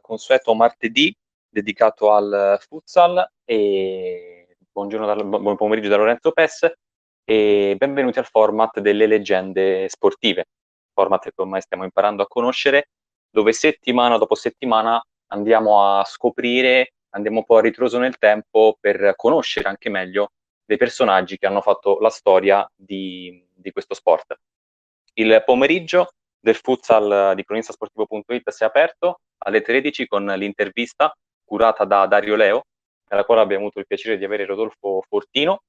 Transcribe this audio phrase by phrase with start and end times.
[0.00, 1.14] consueto martedì
[1.48, 6.70] dedicato al futsal e buongiorno da, buon pomeriggio da Lorenzo Pes
[7.24, 10.44] e benvenuti al format delle leggende sportive,
[10.92, 12.90] format che ormai stiamo imparando a conoscere,
[13.30, 19.14] dove settimana dopo settimana andiamo a scoprire, andiamo un po' a ritroso nel tempo per
[19.16, 20.32] conoscere anche meglio
[20.64, 24.38] dei personaggi che hanno fatto la storia di, di questo sport.
[25.14, 26.10] Il pomeriggio
[26.46, 31.12] del futsal di cronistasportivo.it si è aperto alle 13 con l'intervista
[31.44, 32.66] curata da Dario Leo,
[33.08, 35.62] nella quale abbiamo avuto il piacere di avere Rodolfo Fortino.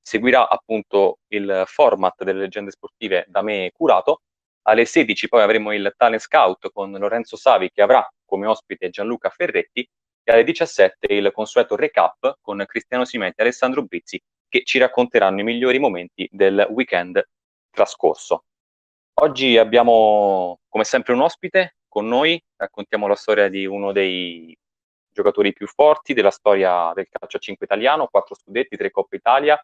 [0.00, 4.22] Seguirà appunto il format delle leggende sportive da me curato.
[4.62, 9.28] Alle 16 poi avremo il Talent Scout con Lorenzo Savi che avrà come ospite Gianluca
[9.28, 9.86] Ferretti
[10.22, 15.40] e alle 17 il consueto recap con Cristiano Simetti e Alessandro Brizzi che ci racconteranno
[15.40, 17.22] i migliori momenti del weekend
[17.70, 18.44] trascorso.
[19.18, 24.54] Oggi abbiamo come sempre un ospite con noi, raccontiamo la storia di uno dei
[25.10, 29.58] giocatori più forti della storia del calcio a 5 italiano, quattro scudetti, tre Coppa Italia,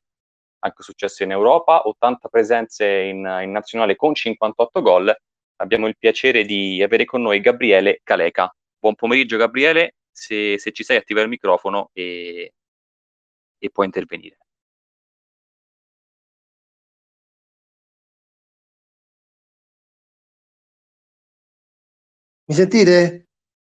[0.60, 5.14] anche successo in Europa, 80 presenze in, in nazionale con 58 gol.
[5.56, 8.50] Abbiamo il piacere di avere con noi Gabriele Caleca.
[8.78, 12.54] Buon pomeriggio Gabriele, se, se ci sei attiva il microfono e,
[13.58, 14.38] e puoi intervenire.
[22.44, 23.28] Mi sentite?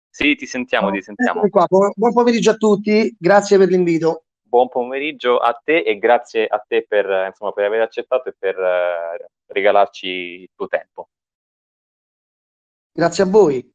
[0.10, 1.42] Sì, ti sentiamo, ti sentiamo.
[1.68, 4.24] Buon, buon pomeriggio a tutti, grazie per l'invito.
[4.42, 8.58] Buon pomeriggio a te e grazie a te per, insomma, per aver accettato e per
[8.58, 11.10] uh, regalarci il tuo tempo.
[12.92, 13.74] Grazie a voi.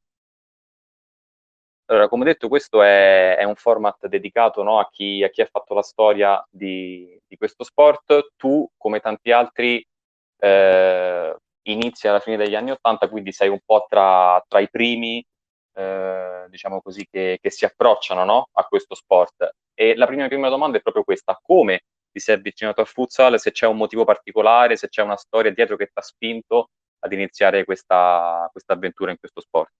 [1.84, 5.48] Allora, come detto, questo è, è un format dedicato no, a, chi, a, chi, ha
[5.50, 8.30] fatto la storia di, di questo sport.
[8.36, 9.86] Tu, come tanti altri,
[10.38, 15.24] eh, inizia alla fine degli anni Ottanta, quindi sei un po' tra, tra i primi,
[15.74, 18.48] eh, diciamo così, che, che si approcciano no?
[18.52, 19.50] a questo sport.
[19.74, 23.52] E la prima, prima domanda è proprio questa, come ti sei avvicinato al futsal, se
[23.52, 26.70] c'è un motivo particolare, se c'è una storia dietro che ti ha spinto
[27.00, 29.72] ad iniziare questa, questa avventura in questo sport?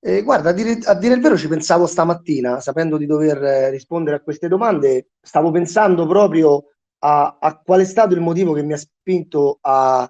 [0.00, 3.70] Eh, guarda, a dire, a dire, il vero ci pensavo stamattina, sapendo di dover eh,
[3.70, 8.62] rispondere a queste domande, stavo pensando proprio a, a qual è stato il motivo che
[8.62, 10.08] mi ha spinto a,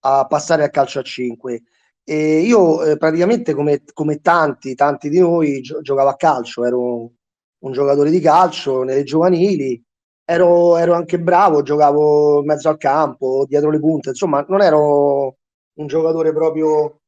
[0.00, 1.62] a passare al calcio a 5.
[2.04, 7.12] E io eh, praticamente come, come, tanti, tanti di noi gio- giocavo a calcio, ero
[7.58, 9.82] un giocatore di calcio nelle giovanili,
[10.24, 15.36] ero, ero, anche bravo, giocavo in mezzo al campo, dietro le punte, insomma non ero
[15.74, 17.00] un giocatore proprio,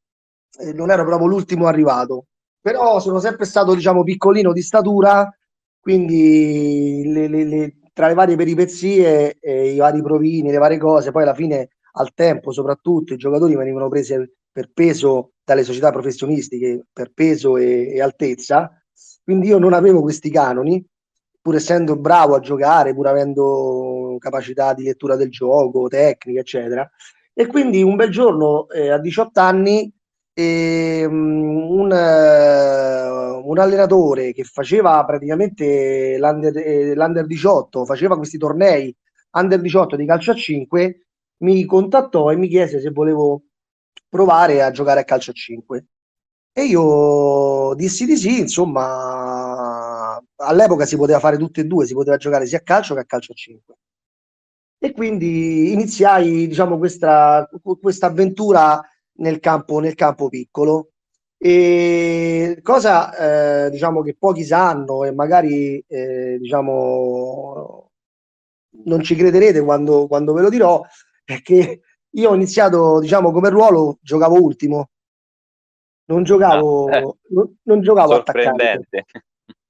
[0.61, 2.27] eh, non ero proprio l'ultimo arrivato,
[2.61, 5.31] però sono sempre stato diciamo piccolino di statura,
[5.79, 11.13] quindi le, le, le tra le varie peripezie, eh, i vari provini, le varie cose,
[11.13, 14.15] poi alla fine al tempo soprattutto i giocatori venivano presi
[14.53, 18.71] per peso dalle società professionistiche, per peso e, e altezza,
[19.25, 20.85] quindi io non avevo questi canoni,
[21.41, 26.87] pur essendo bravo a giocare, pur avendo capacità di lettura del gioco, tecnica, eccetera.
[27.33, 29.91] E quindi un bel giorno eh, a 18 anni
[30.39, 38.95] eh, un, un allenatore che faceva praticamente l'under, eh, l'under 18, faceva questi tornei
[39.33, 41.07] under 18 di calcio a 5,
[41.39, 43.45] mi contattò e mi chiese se volevo
[44.09, 45.87] provare a giocare a calcio a 5.
[46.53, 52.17] E io dissi di sì, insomma, all'epoca si poteva fare tutte e due, si poteva
[52.19, 53.75] giocare sia a calcio che a calcio a 5.
[54.79, 57.49] E quindi iniziai, diciamo, questa,
[57.81, 58.83] questa avventura
[59.19, 60.91] nel campo, nel campo piccolo.
[61.39, 67.91] E cosa eh, diciamo che pochi sanno e magari eh, diciamo
[68.85, 70.83] non ci crederete quando, quando ve lo dirò
[71.25, 74.91] è che io ho iniziato diciamo come ruolo giocavo ultimo.
[76.09, 77.01] Non giocavo, ah, eh,
[77.31, 78.87] non, non, giocavo attaccante.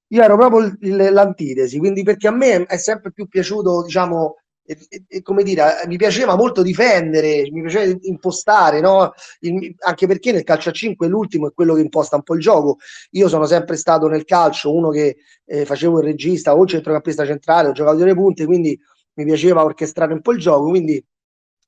[0.08, 0.76] Io ero proprio
[1.10, 4.36] l'antitesi quindi perché a me è sempre più piaciuto diciamo
[4.66, 9.12] e, e, come dire, mi piaceva molto difendere, mi piaceva impostare, no?
[9.40, 12.40] il, anche perché nel calcio a 5 l'ultimo è quello che imposta un po' il
[12.40, 12.78] gioco.
[13.12, 17.24] Io sono sempre stato nel calcio uno che eh, facevo il regista o il centrocampista
[17.24, 18.78] centrale, ho giocato delle punte, quindi
[19.14, 21.02] mi piaceva orchestrare un po' il gioco, quindi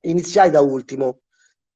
[0.01, 1.21] iniziai da ultimo.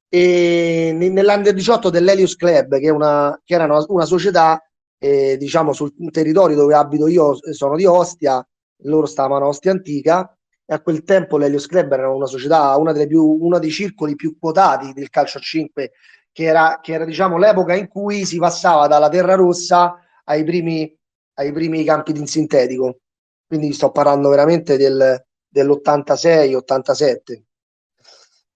[0.10, 4.62] E nell'Under 18 dell'Elius Club, che, una, che era una, una società,
[5.00, 8.46] eh, diciamo, sul territorio dove abito io, sono di Ostia,
[8.84, 12.92] loro stavano a Ostia Antica, e a quel tempo l'Helios Club era una società, una
[12.94, 15.92] delle più, uno dei circoli più quotati del calcio a 5,
[16.32, 20.98] che era, che era diciamo, l'epoca in cui si passava dalla terra rossa ai primi,
[21.36, 23.00] ai primi campi di sintetico.
[23.46, 27.42] Quindi sto parlando veramente del, dell'86-87.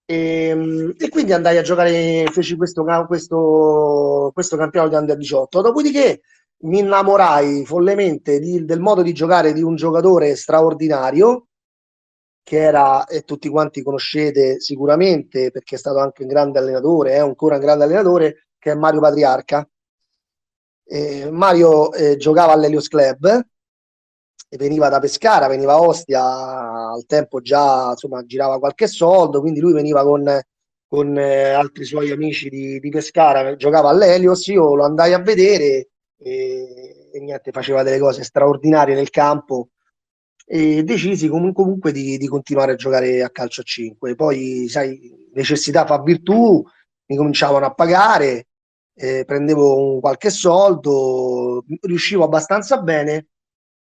[0.10, 0.16] E,
[0.48, 5.62] ehm, e, quindi andai a giocare, feci questo, questo, questo campionato di Under 18.
[5.62, 6.22] Dopodiché
[6.62, 11.48] mi innamorai follemente di, del modo di giocare di un giocatore straordinario
[12.48, 17.18] che era, e tutti quanti conoscete sicuramente perché è stato anche un grande allenatore, è
[17.18, 19.70] ancora un grande allenatore, che è Mario Patriarca.
[20.86, 23.26] Eh, Mario eh, giocava all'Helios Club
[24.48, 26.24] e veniva da Pescara, veniva a Ostia,
[26.94, 30.40] al tempo già insomma, girava qualche soldo, quindi lui veniva con,
[30.88, 35.90] con eh, altri suoi amici di, di, Pescara, giocava all'Helios, io lo andai a vedere
[36.18, 39.72] e, e niente, faceva delle cose straordinarie nel campo
[40.50, 44.16] e decisi com- comunque di, di, continuare a giocare a calcio a 5.
[44.16, 46.64] Poi, sai, necessità fa virtù,
[47.08, 48.48] mi cominciavano a pagare,
[48.96, 53.28] eh, prendevo qualche soldo, riuscivo abbastanza bene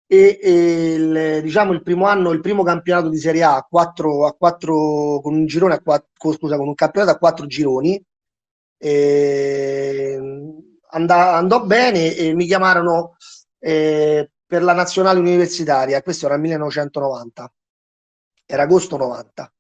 [0.07, 4.27] e, e il, diciamo il primo anno, il primo campionato di Serie A a 4,
[4.27, 8.03] a 4 con un girone a 4, scusa, con un campionato a 4 gironi
[8.79, 10.19] eh,
[10.91, 13.17] andà, andò bene e mi chiamarono
[13.59, 17.53] eh, per la nazionale universitaria, questo era il 1990,
[18.47, 19.53] era agosto 90.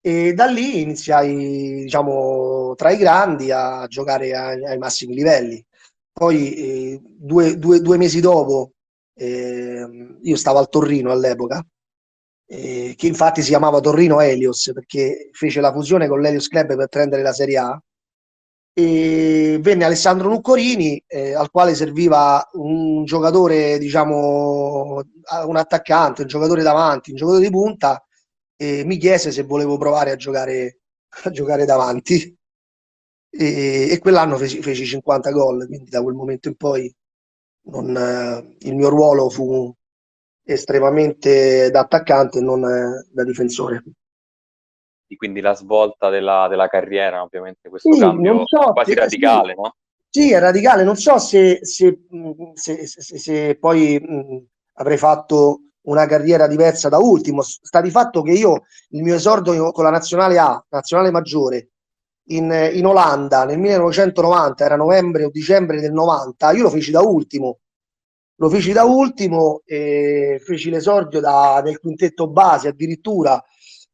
[0.00, 5.62] E da lì iniziai, diciamo, tra i grandi a giocare ai, ai massimi livelli.
[6.10, 8.72] Poi eh, due, due, due, mesi dopo
[9.12, 11.62] eh, io stavo al Torrino all'epoca,
[12.46, 16.88] eh, che infatti si chiamava Torrino Helios perché fece la fusione con l'Helios Club per
[16.88, 17.82] prendere la Serie A
[18.78, 25.02] e venne Alessandro Nuccorini eh, al quale serviva un giocatore diciamo
[25.46, 28.04] un attaccante un giocatore davanti un giocatore di punta
[28.54, 30.80] e mi chiese se volevo provare a giocare,
[31.24, 32.34] a giocare davanti.
[33.30, 36.94] E, e quell'anno feci, feci, 50 gol quindi da quel momento in poi
[37.68, 39.72] non, eh, il mio ruolo fu
[40.42, 43.82] estremamente da attaccante e non eh, da difensore
[45.14, 49.60] quindi la svolta della, della carriera, ovviamente questo sì, cambio so, quasi se, radicale, sì,
[49.60, 49.74] no?
[50.08, 52.00] Sì, è radicale, non so se, se,
[52.54, 57.42] se, se poi mh, avrei fatto una carriera diversa da ultimo.
[57.42, 61.70] Sta di fatto che io il mio esordio con la nazionale A, nazionale maggiore,
[62.28, 67.00] in, in, Olanda nel 1990, era novembre o dicembre del 90, io lo feci da
[67.00, 67.58] ultimo.
[68.38, 73.42] Lo feci da ultimo e feci l'esordio da, del quintetto base addirittura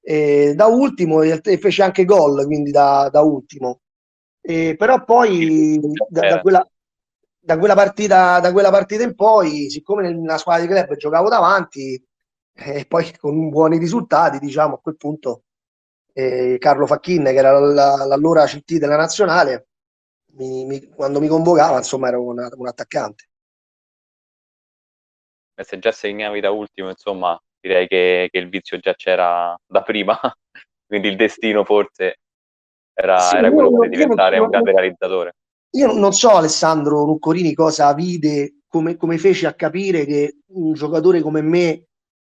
[0.03, 3.81] eh, da ultimo e fece anche gol, quindi da, da ultimo.
[4.41, 5.79] Eh, però poi
[6.09, 6.69] da, da, quella,
[7.39, 11.95] da, quella partita, da quella partita in poi, siccome nella squadra di club giocavo davanti
[12.55, 15.45] e eh, poi con buoni risultati, diciamo a quel punto
[16.13, 19.69] eh, Carlo Facchin, che era l'allora CT della nazionale,
[20.35, 23.29] mi, mi, quando mi convocava, insomma, ero una, un attaccante.
[25.55, 29.83] E se già segnavi da ultimo, insomma, direi che, che il vizio già c'era da
[29.83, 30.19] prima,
[30.87, 32.19] quindi il destino forse
[32.93, 35.35] era, sì, era quello di diventare un grande realizzatore.
[35.75, 41.23] Io non so Alessandro Ruccorini cosa vide, come, come fece a capire che un giocatore
[41.23, 41.87] come me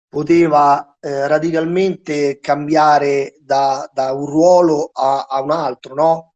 [0.08, 6.34] poteva eh, radicalmente cambiare da, da, un ruolo a, a un altro, no?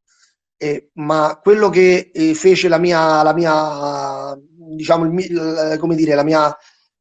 [0.58, 4.38] Eh, ma quello che eh, fece la mia, la mia
[4.76, 6.54] diciamo, il, come dire, la mia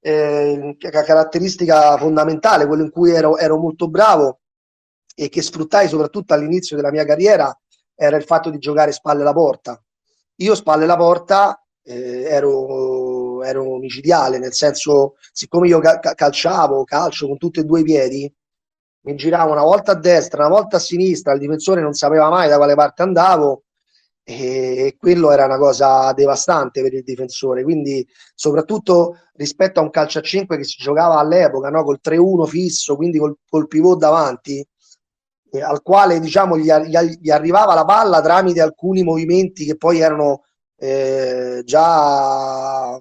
[0.09, 4.41] eh, caratteristica fondamentale, quello in cui ero, ero molto bravo
[5.15, 7.57] e che sfruttai soprattutto all'inizio della mia carriera,
[7.95, 9.81] era il fatto di giocare spalle alla porta.
[10.37, 17.27] Io spalle alla porta eh, ero, ero omicidiale, nel senso, siccome io cal- calciavo, calcio
[17.27, 18.33] con tutti e due i piedi,
[19.01, 22.49] mi giravo una volta a destra, una volta a sinistra, il difensore non sapeva mai
[22.49, 23.65] da quale parte andavo
[24.31, 27.63] e quello era una cosa devastante per il difensore.
[27.63, 31.83] Quindi, soprattutto rispetto a un calcio a 5 che si giocava all'epoca, no?
[31.83, 34.63] col 3-1 fisso, quindi col, col pivot davanti,
[35.51, 40.01] eh, al quale diciamo gli, gli, gli, arrivava la palla tramite alcuni movimenti che poi
[40.01, 40.43] erano
[40.77, 43.01] eh, già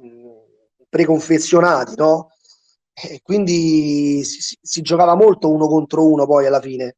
[0.87, 2.29] preconfezionati, no?
[2.93, 6.95] E quindi si, si giocava molto uno contro uno poi alla fine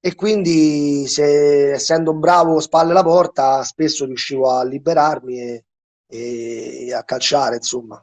[0.00, 5.64] e quindi se, essendo bravo spalle alla porta spesso riuscivo a liberarmi e,
[6.08, 8.02] e a calciare insomma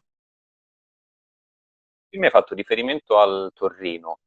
[2.18, 4.20] mi hai fatto riferimento al Torrino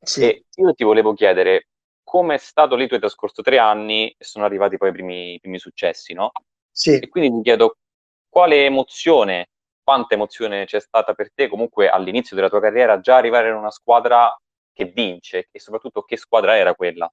[0.00, 0.22] sì.
[0.22, 1.68] e io ti volevo chiedere
[2.02, 5.34] come è stato lì tu hai trascorso tre anni e sono arrivati poi i primi,
[5.34, 6.30] i primi successi no?
[6.70, 6.98] Sì.
[6.98, 7.76] e quindi ti chiedo
[8.28, 9.48] quale emozione
[9.82, 13.70] quanta emozione c'è stata per te comunque all'inizio della tua carriera già arrivare in una
[13.70, 14.34] squadra
[14.74, 17.10] che vince e soprattutto che squadra era quella?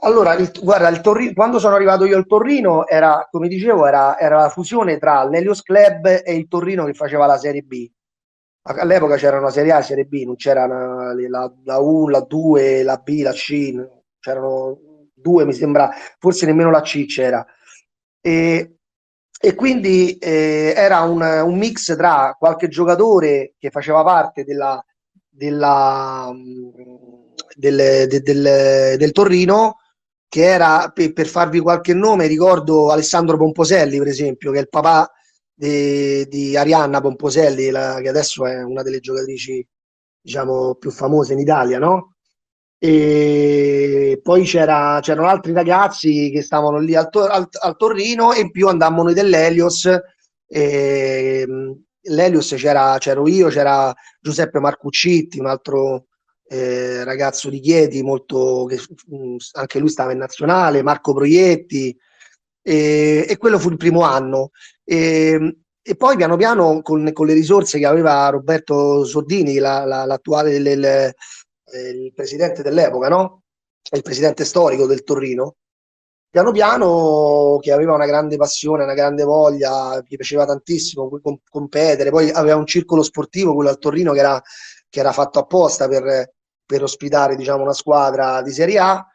[0.00, 4.18] Allora, il, guarda, il Torrino, quando sono arrivato io al Torrino, era, come dicevo, era,
[4.18, 7.90] era la fusione tra l'Elios Club e il Torrino che faceva la Serie B.
[8.62, 12.20] All'epoca c'era una Serie A e Serie B, non c'era una, la, la, U, la
[12.20, 13.74] 2, la B, la C,
[14.20, 14.78] c'erano
[15.14, 17.44] due, mi sembra, forse nemmeno la C c'era.
[18.20, 18.76] E,
[19.40, 24.84] e quindi eh, era un, un, mix tra qualche giocatore che faceva parte della,
[25.38, 26.32] della,
[27.54, 29.76] del, del, del, del Torrino
[30.28, 34.68] che era per, per, farvi qualche nome, ricordo Alessandro Pomposelli, per esempio, che è il
[34.68, 35.10] papà
[35.54, 39.66] di, di Arianna Pomposelli, la, che adesso è una delle giocatrici
[40.20, 42.14] diciamo più famose in Italia, no?
[42.80, 48.50] E poi c'era, c'erano altri ragazzi che stavano lì al, al, al Torrino e in
[48.50, 49.88] più andammo noi dell'Elios.
[50.46, 51.46] E,
[52.08, 56.06] L'Elios c'era, c'ero io, c'era Giuseppe Marcuccitti, un altro
[56.48, 61.96] eh, ragazzo di Chieti, molto, che mh, anche lui stava in nazionale, Marco Proietti,
[62.62, 64.50] e, e quello fu il primo anno.
[64.84, 70.04] E, e poi piano piano con, con, le risorse che aveva Roberto Soldini, la, la,
[70.04, 71.14] l'attuale il, eh,
[71.72, 73.44] il presidente dell'epoca, no?
[73.90, 75.56] il presidente storico del Torino,
[76.30, 81.10] piano piano che aveva una grande passione, una grande voglia, gli piaceva tantissimo
[81.48, 84.40] competere, poi aveva un circolo sportivo, quello al Torino, che era,
[84.88, 86.34] che era fatto apposta per,
[86.66, 89.06] per ospitare diciamo, una squadra di Serie A.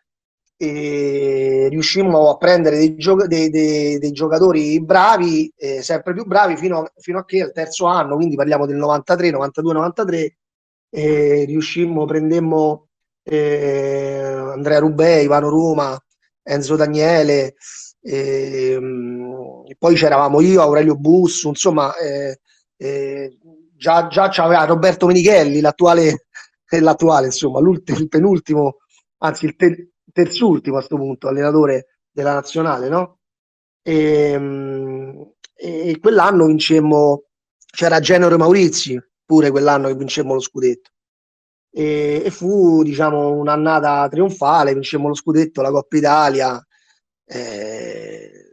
[0.55, 6.55] E riuscimmo a prendere dei, gio- dei, dei, dei giocatori bravi, eh, sempre più bravi,
[6.57, 10.37] fino, fino, a che al terzo anno, quindi parliamo del 93, 92, 93,
[10.89, 12.87] eh, riuscimmo, prendemmo
[13.23, 14.21] eh,
[14.53, 15.99] Andrea Rubei, Ivano Roma,
[16.43, 17.55] Enzo Daniele,
[18.01, 22.39] ehm, poi c'eravamo io, Aurelio Busso, insomma, eh,
[22.77, 23.37] eh,
[23.75, 26.27] già, già c'aveva Roberto Menichelli, l'attuale
[26.81, 28.77] l'attuale, insomma, il penultimo,
[29.19, 33.19] anzi il te- terzultimo a questo punto, allenatore della nazionale, no?
[33.81, 37.23] E, ehm, e quell'anno vincemmo,
[37.65, 40.91] c'era Genero Maurizi, pure quell'anno che vincemmo lo scudetto.
[41.75, 46.67] E, e, fu diciamo un'annata trionfale, vincemmo lo scudetto, la Coppa Italia,
[47.25, 48.43] eh,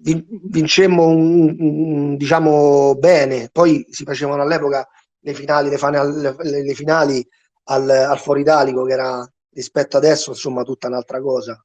[0.00, 4.86] vincemmo un, un, diciamo bene, poi si facevano all'epoca
[5.20, 7.26] le finali, le, fanali, le, le finali
[7.64, 11.62] al, al Foro Italico, che era rispetto adesso, insomma, tutta un'altra cosa.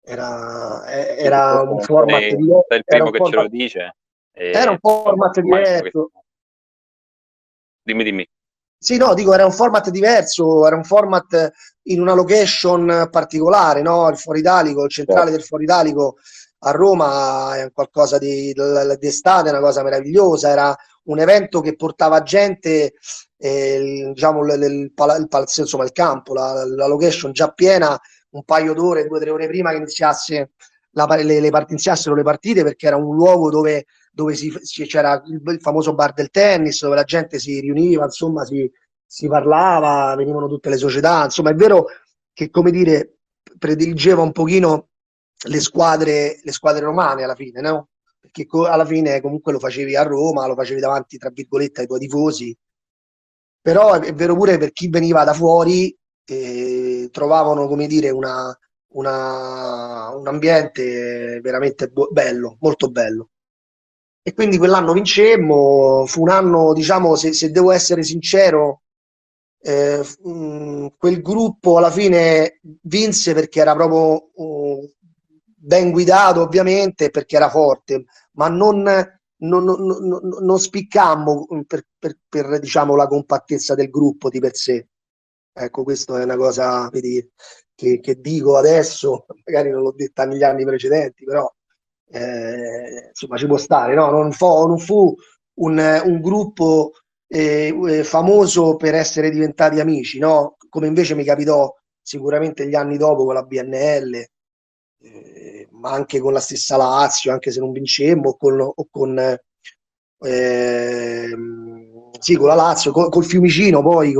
[0.00, 2.74] Era, era un format è, diverso.
[2.74, 3.96] il primo che format, ce lo dice.
[4.32, 6.10] Era un format diverso.
[7.82, 8.26] Dimmi, dimmi.
[8.80, 11.50] Sì, no, dico, era un format diverso, era un format
[11.84, 14.08] in una location particolare, no?
[14.08, 16.16] Il Foro Italico, il centrale del Foro Italico
[16.60, 22.94] a Roma è qualcosa di d'estate, una cosa meravigliosa, era un evento che portava gente,
[23.36, 27.98] eh, diciamo, il, il, il, palazzo, insomma, il campo, la, la, location già piena,
[28.30, 30.50] un paio d'ore, due o tre ore prima che iniziasse
[31.06, 34.50] la, le, le part- iniziassero le partite, perché era un luogo dove, dove si,
[34.86, 38.70] c'era il, il, famoso bar del tennis, dove la gente si riuniva, insomma, si,
[39.06, 41.86] si parlava, venivano tutte le società, insomma, è vero
[42.32, 43.18] che, come dire,
[43.58, 44.88] prediligeva un pochino
[45.48, 47.88] le squadre, le squadre romane alla fine, no?
[48.20, 52.00] perché alla fine comunque lo facevi a Roma, lo facevi davanti, tra virgolette, ai tuoi
[52.00, 52.56] tifosi.
[53.60, 58.56] Però è, vero pure per chi veniva da fuori, eh, trovavano, come dire, una,
[58.98, 63.30] una, un ambiente veramente bo- bello, molto bello.
[64.22, 68.82] E quindi quell'anno vincemmo, fu un anno, diciamo, se, se devo essere sincero,
[69.60, 74.92] eh, mh, quel gruppo alla fine vinse perché era proprio uh,
[75.56, 82.58] ben guidato ovviamente perché era forte, ma non, non, non, non spiccammo per, per, per
[82.60, 84.86] diciamo, la compattezza del gruppo di per sé.
[85.52, 87.26] Ecco, questa è una cosa vedi,
[87.78, 91.48] che, che, dico adesso, magari non l'ho detta negli anni precedenti, però
[92.10, 94.10] eh, insomma ci può stare, no?
[94.10, 95.14] non, fu, non fu
[95.60, 96.92] un, un gruppo
[97.28, 100.56] eh, eh, famoso per essere diventati amici, no?
[100.68, 104.26] come invece mi capitò sicuramente gli anni dopo con la BNL,
[105.00, 109.38] eh, ma anche con la stessa Lazio, anche se non vincemmo, o con, o con
[110.20, 111.36] eh,
[112.18, 114.12] sì, con la Lazio, col, col Fiumicino poi,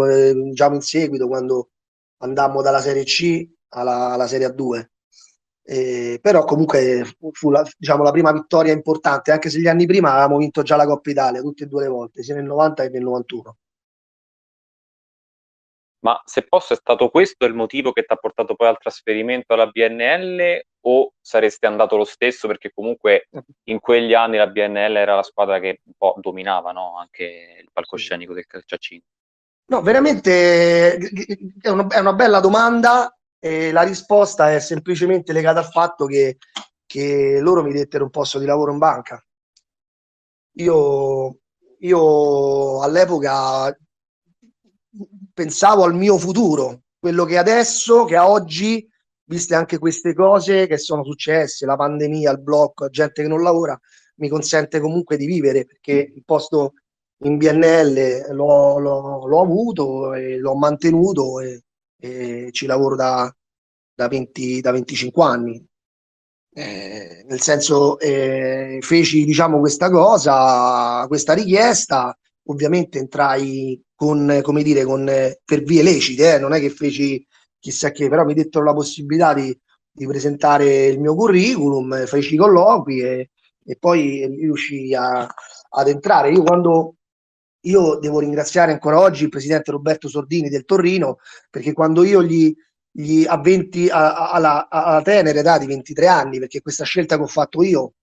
[0.50, 1.71] diciamo in seguito, quando
[2.18, 4.84] andammo dalla Serie C alla, alla Serie A2.
[5.62, 10.12] Eh, però comunque fu la, diciamo, la prima vittoria importante, anche se gli anni prima
[10.12, 12.90] avevamo vinto già la Coppa Italia tutte e due le volte, sia nel 90 che
[12.90, 13.56] nel 91.
[16.00, 19.52] Ma se posso, è stato questo il motivo che ti ha portato poi al trasferimento
[19.52, 23.28] alla BNL o saresti andato lo stesso perché comunque
[23.64, 26.96] in quegli anni la BNL era la squadra che un po' dominava no?
[26.96, 29.02] anche il palcoscenico del calciacino?
[29.70, 35.70] No, veramente è una, è una bella domanda e la risposta è semplicemente legata al
[35.70, 36.38] fatto che,
[36.87, 39.22] che loro mi dettero un posto di lavoro in banca.
[40.52, 41.38] Io,
[41.80, 43.76] io all'epoca
[45.34, 48.88] pensavo al mio futuro, quello che adesso, che a oggi,
[49.25, 53.78] viste anche queste cose che sono successe, la pandemia, il blocco, gente che non lavora,
[54.16, 56.72] mi consente comunque di vivere perché il posto
[57.25, 61.62] in BNL l'ho, l'ho, l'ho avuto e l'ho mantenuto e,
[61.98, 63.34] e ci lavoro da,
[63.94, 65.66] da, 20, da 25 anni.
[66.54, 74.84] Eh, nel senso, eh, feci diciamo questa cosa, questa richiesta, ovviamente entrai con, come dire,
[74.84, 75.04] con,
[75.44, 77.25] per vie lecite, eh, non è che feci
[77.58, 79.56] chissà che, però mi dettero la possibilità di,
[79.90, 83.30] di presentare il mio curriculum, feci i colloqui e,
[83.64, 85.28] e poi riuscii a,
[85.70, 86.30] ad entrare.
[86.30, 86.94] Io quando
[87.62, 91.19] io devo ringraziare ancora oggi il presidente Roberto Sordini del Torrino,
[91.50, 92.55] perché quando io gli,
[92.91, 97.23] gli a 20, a, alla, alla tenera età di 23 anni, perché questa scelta che
[97.23, 97.95] ho fatto io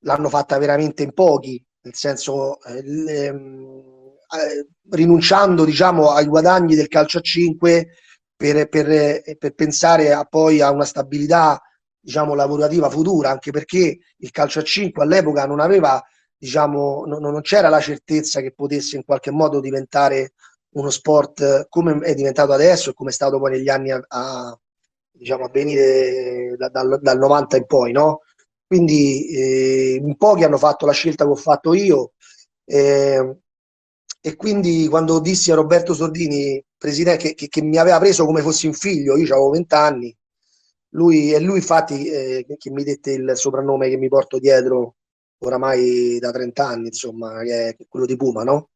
[0.00, 7.18] l'hanno fatta veramente in pochi, nel senso eh, eh, rinunciando diciamo ai guadagni del calcio
[7.18, 7.88] a 5
[8.36, 11.60] per, per, per pensare a, poi a una stabilità
[12.00, 16.02] diciamo lavorativa futura, anche perché il calcio a 5 all'epoca non aveva
[16.36, 20.34] diciamo, non, non c'era la certezza che potesse in qualche modo diventare
[20.74, 24.58] uno sport come è diventato adesso e come è stato poi negli anni a, a,
[25.10, 28.20] diciamo, a venire da, dal, dal 90 in poi, no?
[28.66, 32.12] Quindi eh, in pochi hanno fatto la scelta che ho fatto io
[32.64, 33.36] eh,
[34.20, 38.40] e quindi quando dissi a Roberto Sordini, presidente, che, che, che mi aveva preso come
[38.40, 40.16] fossi un figlio, io avevo 20 anni,
[40.94, 44.96] lui, è lui infatti eh, che mi dette il soprannome che mi porto dietro
[45.46, 48.70] oramai da 30 anni, insomma, che è quello di Puma, no?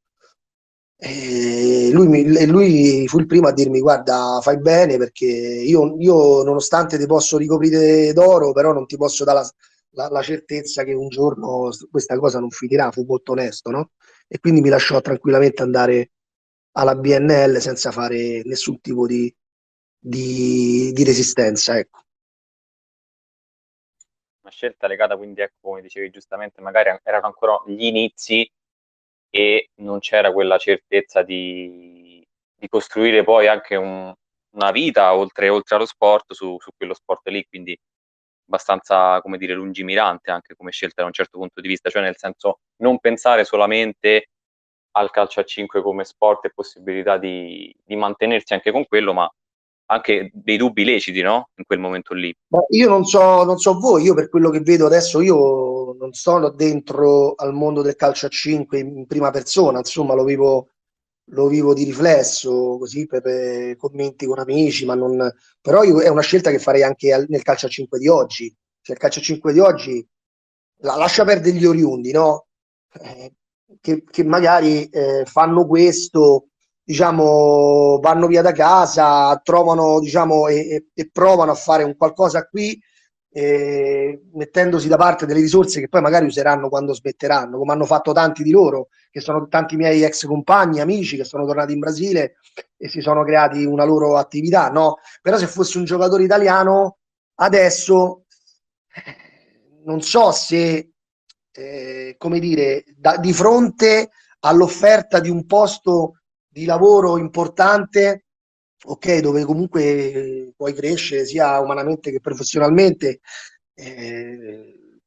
[1.00, 6.42] E lui, mi, lui, fu il primo a dirmi guarda fai bene perché io, io
[6.42, 9.50] nonostante ti posso ricoprire d'oro però non ti posso dare la,
[9.90, 13.92] la, la, certezza che un giorno questa cosa non finirà fu molto onesto no?
[14.26, 16.10] e quindi mi lasciò tranquillamente andare
[16.72, 19.32] alla BNL senza fare nessun tipo di,
[19.96, 21.97] di, di resistenza ecco
[24.48, 28.50] una scelta legata quindi, ecco, come dicevi giustamente, magari erano ancora gli inizi
[29.30, 34.12] e non c'era quella certezza di, di costruire poi anche un,
[34.52, 37.78] una vita oltre, oltre, allo sport su, su, quello sport lì, quindi
[38.46, 42.16] abbastanza, come dire, lungimirante anche come scelta da un certo punto di vista, cioè nel
[42.16, 44.28] senso non pensare solamente
[44.92, 49.30] al calcio a 5 come sport e possibilità di, di mantenersi anche con quello, ma
[49.90, 51.50] anche dei dubbi leciti, no?
[51.56, 52.34] In quel momento lì.
[52.48, 56.12] Ma io non so, non so voi, io per quello che vedo adesso, io non
[56.12, 60.68] sono dentro al mondo del calcio a 5 in prima persona, insomma, lo vivo,
[61.30, 65.32] lo vivo di riflesso, così per, per commenti con amici, ma non...
[65.60, 68.54] però io, è una scelta che farei anche nel calcio a 5 di oggi.
[68.80, 70.06] Cioè il calcio a 5 di oggi
[70.80, 72.46] la, lascia perdere gli oriundi, no?
[72.92, 73.32] Eh,
[73.80, 76.48] che, che, magari eh, fanno questo
[76.88, 82.80] diciamo, vanno via da casa, trovano, diciamo, e, e provano a fare un qualcosa qui,
[83.30, 88.12] eh, mettendosi da parte delle risorse che poi magari useranno quando smetteranno, come hanno fatto
[88.12, 92.36] tanti di loro, che sono tanti miei ex compagni, amici che sono tornati in Brasile
[92.78, 94.96] e si sono creati una loro attività, no?
[95.20, 97.00] Però se fosse un giocatore italiano,
[97.34, 98.24] adesso
[99.84, 100.92] non so se,
[101.52, 104.08] eh, come dire, da, di fronte
[104.40, 106.17] all'offerta di un posto
[106.58, 108.24] di lavoro importante,
[108.84, 113.20] ok, dove comunque puoi crescere sia umanamente che professionalmente,
[113.74, 115.00] eh,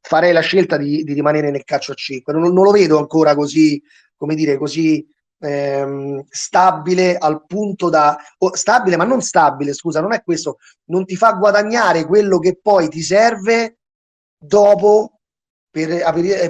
[0.00, 2.32] farei la scelta di, di, rimanere nel calcio a 5.
[2.32, 3.80] Non, non, lo vedo ancora così,
[4.16, 5.06] come dire, così
[5.38, 11.04] ehm, stabile al punto da oh, stabile, ma non stabile, scusa, non è questo, non
[11.04, 13.78] ti fa guadagnare quello che poi ti serve
[14.36, 15.20] dopo
[15.70, 15.88] per,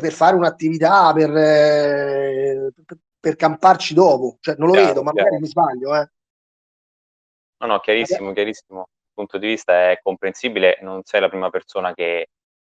[0.01, 2.73] per fare un'attività, per, eh,
[3.27, 4.37] per camparci dopo.
[4.39, 5.27] Cioè, non lo chiaro, vedo, ma chiaro.
[5.27, 5.97] magari mi sbaglio.
[5.97, 6.11] Eh.
[7.59, 8.81] No, no, chiarissimo, chiarissimo.
[8.81, 10.79] Il punto di vista è comprensibile.
[10.83, 12.29] Non sei la prima persona che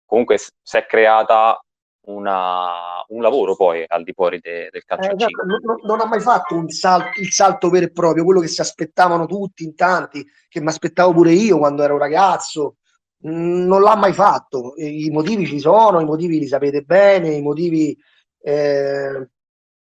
[0.07, 1.63] comunque si è creata
[2.07, 5.11] una, un lavoro poi al di fuori de, del calcio.
[5.11, 5.45] Eh, esatto.
[5.45, 9.27] non, non, ha mai fatto salto, il salto vero e proprio, quello che si aspettavano
[9.27, 12.77] tutti in tanti, che mi aspettavo pure io quando ero ragazzo.
[13.21, 14.73] Non l'ha mai fatto.
[14.77, 17.95] I motivi ci sono, i motivi li sapete bene, i motivi
[18.41, 19.29] eh,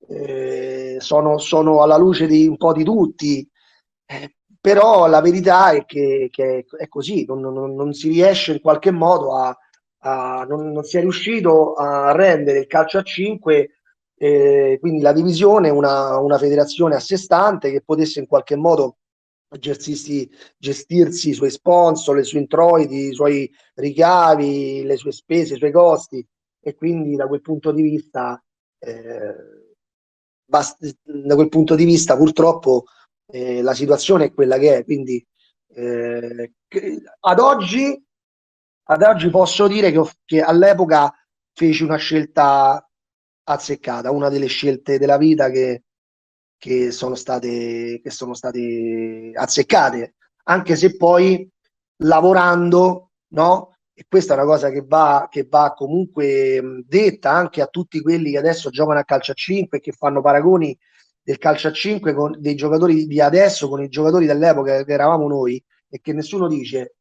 [0.08, 3.48] eh, sono, sono, alla luce di un po' di tutti,
[4.06, 8.60] eh, però la verità è che, che è così, non, non, non, si riesce in
[8.60, 9.56] qualche modo a,
[10.02, 13.70] a non, non, si è riuscito a rendere il calcio a 5,
[14.16, 18.96] eh, quindi la divisione, una, una federazione a sé stante che potesse in qualche modo
[19.58, 25.58] gestirsi, gestirsi i suoi sponsor, i suoi introiti, i suoi ricavi, le sue spese, i
[25.58, 26.24] suoi costi
[26.62, 28.42] e quindi da quel punto di vista
[28.78, 29.34] eh,
[30.50, 32.84] da quel punto di vista purtroppo
[33.26, 35.24] eh, la situazione è quella che è, quindi
[35.68, 36.52] eh,
[37.20, 38.04] ad, oggi,
[38.84, 41.14] ad oggi posso dire che, che all'epoca
[41.52, 42.84] feci una scelta
[43.44, 45.84] azzeccata, una delle scelte della vita che,
[46.56, 51.48] che, sono, state, che sono state azzeccate, anche se poi
[52.02, 53.76] lavorando, no?
[54.00, 58.30] E questa è una cosa che va, che va comunque detta anche a tutti quelli
[58.30, 60.74] che adesso giocano a calcio a 5 e che fanno paragoni
[61.20, 65.28] del calcio a 5 con dei giocatori di adesso con i giocatori dell'epoca che eravamo
[65.28, 66.94] noi e che nessuno dice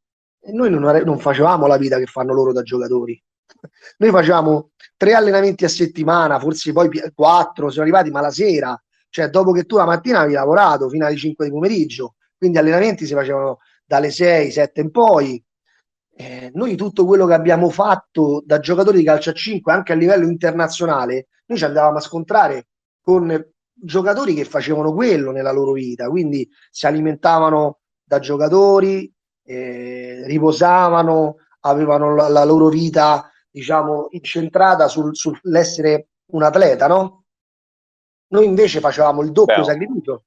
[0.52, 3.18] noi non, non facevamo la vita che fanno loro da giocatori.
[4.00, 9.30] Noi facevamo tre allenamenti a settimana forse poi quattro sono arrivati ma la sera cioè
[9.30, 13.14] dopo che tu la mattina avevi lavorato fino alle 5 di pomeriggio quindi allenamenti si
[13.14, 15.42] facevano dalle 6, 7 in poi
[16.22, 19.96] eh, noi tutto quello che abbiamo fatto da giocatori di calcio a 5 anche a
[19.96, 22.68] livello internazionale noi ci andavamo a scontrare
[23.02, 29.12] con giocatori che facevano quello nella loro vita, quindi si alimentavano da giocatori,
[29.44, 37.24] eh, riposavano, avevano la, la, loro vita, diciamo, incentrata sul, sull'essere un atleta, no?
[38.28, 40.24] Noi invece facevamo il doppio Beh, sacrificio.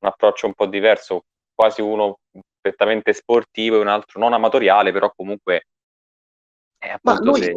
[0.00, 2.20] Un approccio un po' diverso, quasi uno
[2.68, 5.66] prettamente sportivo e un altro non amatoriale, però comunque
[6.78, 7.52] è appunto Ma noi, se...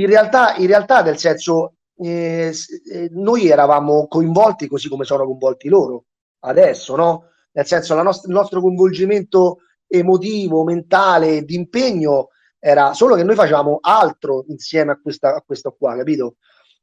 [0.00, 2.52] in, realtà, in realtà, nel senso, eh,
[2.92, 6.04] eh, noi eravamo coinvolti così come sono coinvolti loro
[6.40, 7.28] adesso, no?
[7.52, 13.78] Nel senso, nost- il nostro coinvolgimento emotivo, mentale, di impegno era solo che noi facevamo
[13.80, 16.36] altro insieme a, questa, a questo qua, capito?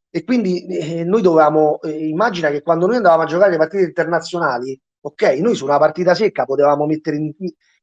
[0.10, 3.84] E quindi eh, noi dovevamo, eh, immagina che quando noi andavamo a giocare le partite
[3.84, 7.34] internazionali, ok, noi su una partita secca potevamo mettere in,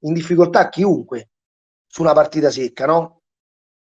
[0.01, 1.31] in difficoltà chiunque
[1.87, 3.23] su una partita secca, no?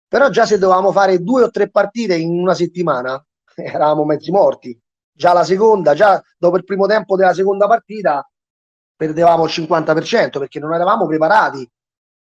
[0.08, 3.22] Però già se dovevamo fare due o tre partite in una settimana,
[3.54, 4.78] eravamo mezzi morti.
[5.12, 8.28] Già la seconda, già dopo il primo tempo della seconda partita,
[8.94, 11.68] perdevamo il 50% perché non eravamo preparati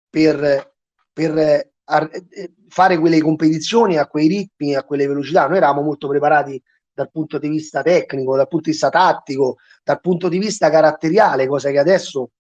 [0.09, 0.75] per,
[1.13, 1.71] per
[2.69, 5.47] fare quelle competizioni a quei ritmi, a quelle velocità.
[5.47, 6.61] Noi eravamo molto preparati
[6.93, 11.47] dal punto di vista tecnico, dal punto di vista tattico, dal punto di vista caratteriale,
[11.47, 12.31] cosa che adesso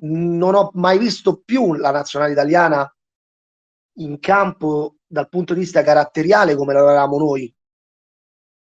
[0.00, 2.90] non ho mai visto più la nazionale italiana
[3.96, 7.54] in campo dal punto di vista caratteriale come l'avevamo noi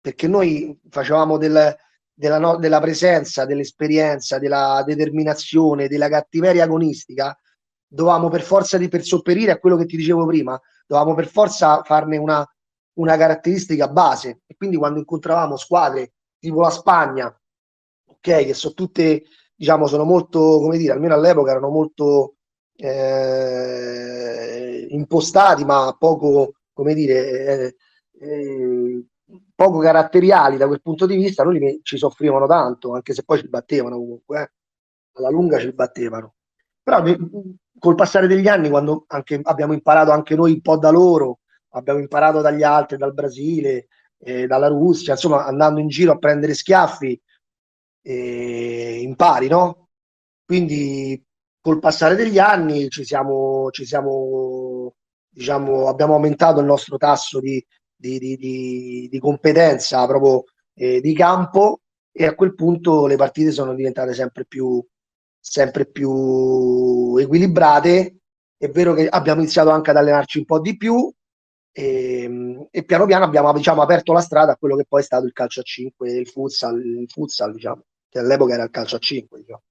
[0.01, 1.75] perché noi facevamo del,
[2.11, 7.37] della, no, della, presenza, dell'esperienza, della determinazione, della cattiveria agonistica,
[7.87, 11.83] dovevamo per forza di per sopperire a quello che ti dicevo prima, dovevamo per forza
[11.83, 12.45] farne una,
[12.93, 14.41] una caratteristica base.
[14.47, 17.25] E quindi quando incontravamo squadre tipo la Spagna,
[18.05, 19.23] ok, che sono tutte,
[19.61, 22.37] diciamo, sono molto, come dire, almeno all'epoca erano molto
[22.77, 24.07] eh,
[24.89, 27.75] impostati, ma poco, come dire, eh,
[28.21, 29.05] eh,
[29.53, 33.49] poco caratteriali da quel punto di vista, noi ci soffrivano tanto, anche se poi ci
[33.49, 34.51] battevano comunque, eh.
[35.19, 36.33] alla lunga ci battevano.
[36.81, 37.03] Però
[37.77, 41.41] col passare degli anni, quando anche, abbiamo imparato anche noi un po' da loro,
[41.73, 46.55] abbiamo imparato dagli altri, dal Brasile, eh, dalla Russia, insomma, andando in giro a prendere
[46.55, 47.21] schiaffi,
[48.01, 49.89] eh, impari, no?
[50.45, 51.23] Quindi
[51.59, 54.93] col passare degli anni ci siamo, ci siamo
[55.29, 57.63] diciamo, abbiamo aumentato il nostro tasso di,
[57.95, 63.51] di, di, di, di competenza proprio eh, di campo e a quel punto le partite
[63.51, 64.83] sono diventate sempre più,
[65.39, 68.17] sempre più equilibrate.
[68.57, 71.11] È vero che abbiamo iniziato anche ad allenarci un po' di più
[71.71, 75.03] e, ehm, e piano piano abbiamo diciamo, aperto la strada a quello che poi è
[75.03, 78.97] stato il calcio a 5, il futsal, il futsal diciamo, che all'epoca era il calcio
[78.97, 79.39] a 5.
[79.39, 79.61] Diciamo.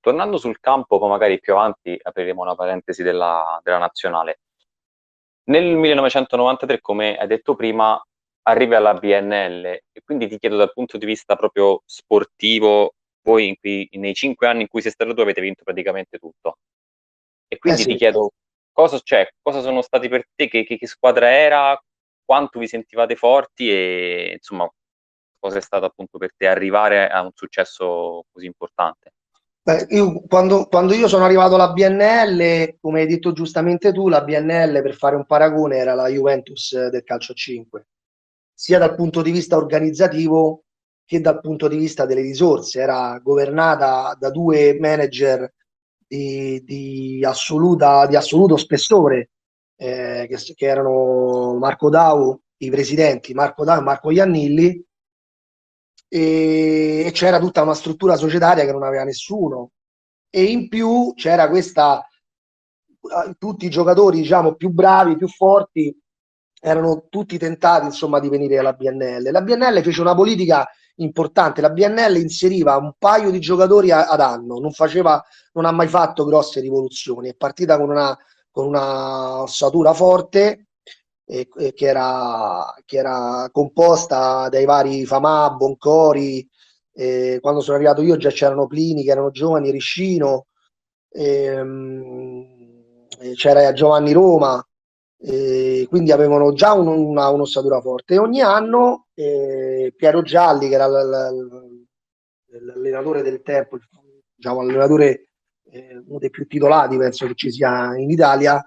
[0.00, 4.40] Tornando sul campo, poi magari più avanti apriremo una parentesi della, della nazionale.
[5.44, 8.02] Nel 1993, come hai detto prima,
[8.44, 13.56] arrivi alla BNL e quindi ti chiedo dal punto di vista proprio sportivo, voi in
[13.60, 16.56] cui, nei cinque anni in cui sei stato tu avete vinto praticamente tutto.
[17.46, 17.90] E quindi eh sì.
[17.90, 18.30] ti chiedo
[18.72, 21.80] cosa, cioè, cosa sono stati per te, che, che, che, squadra era,
[22.24, 24.68] quanto vi sentivate forti e insomma
[25.42, 29.14] cosa è stato appunto per te arrivare a un successo così importante.
[29.64, 34.22] Beh, io, quando, quando, io sono arrivato alla BNL, come hai detto giustamente tu, la
[34.22, 37.86] BNL per fare un paragone era la Juventus del calcio 5,
[38.54, 40.64] sia dal punto di vista organizzativo
[41.04, 42.80] che dal punto di vista delle risorse.
[42.80, 45.52] Era governata da due manager
[46.06, 49.30] di, di, assoluta, di assoluto spessore,
[49.76, 54.84] eh, che, che, erano Marco Dau, i presidenti Marco Dau e Marco Iannilli,
[56.14, 59.70] e, c'era tutta una struttura societaria che non aveva nessuno
[60.28, 62.06] e in più c'era questa
[63.38, 65.96] tutti i giocatori diciamo più bravi, più forti
[66.60, 69.30] erano tutti tentati insomma di venire alla BNL.
[69.32, 71.62] La BNL fece una politica importante.
[71.62, 75.20] La BNL inseriva un paio di giocatori a, ad anno, non, faceva,
[75.54, 77.30] non ha mai fatto grosse rivoluzioni.
[77.30, 78.16] È partita con una,
[78.50, 80.66] con una ossatura forte
[81.32, 86.46] eh, che, era, che era composta dai vari Famà, Boncori.
[86.94, 90.48] Eh, quando sono arrivato io già c'erano Plini che erano giovani, Riscino,
[91.08, 94.62] ehm, c'era Giovanni Roma,
[95.18, 100.74] eh, quindi avevano già un, una, un'ossatura forte e ogni anno eh, Piero Gialli che
[100.74, 103.78] era l, l, l'allenatore del tempo
[104.34, 105.28] diciamo l'allenatore
[105.70, 108.62] eh, uno dei più titolati penso che ci sia in Italia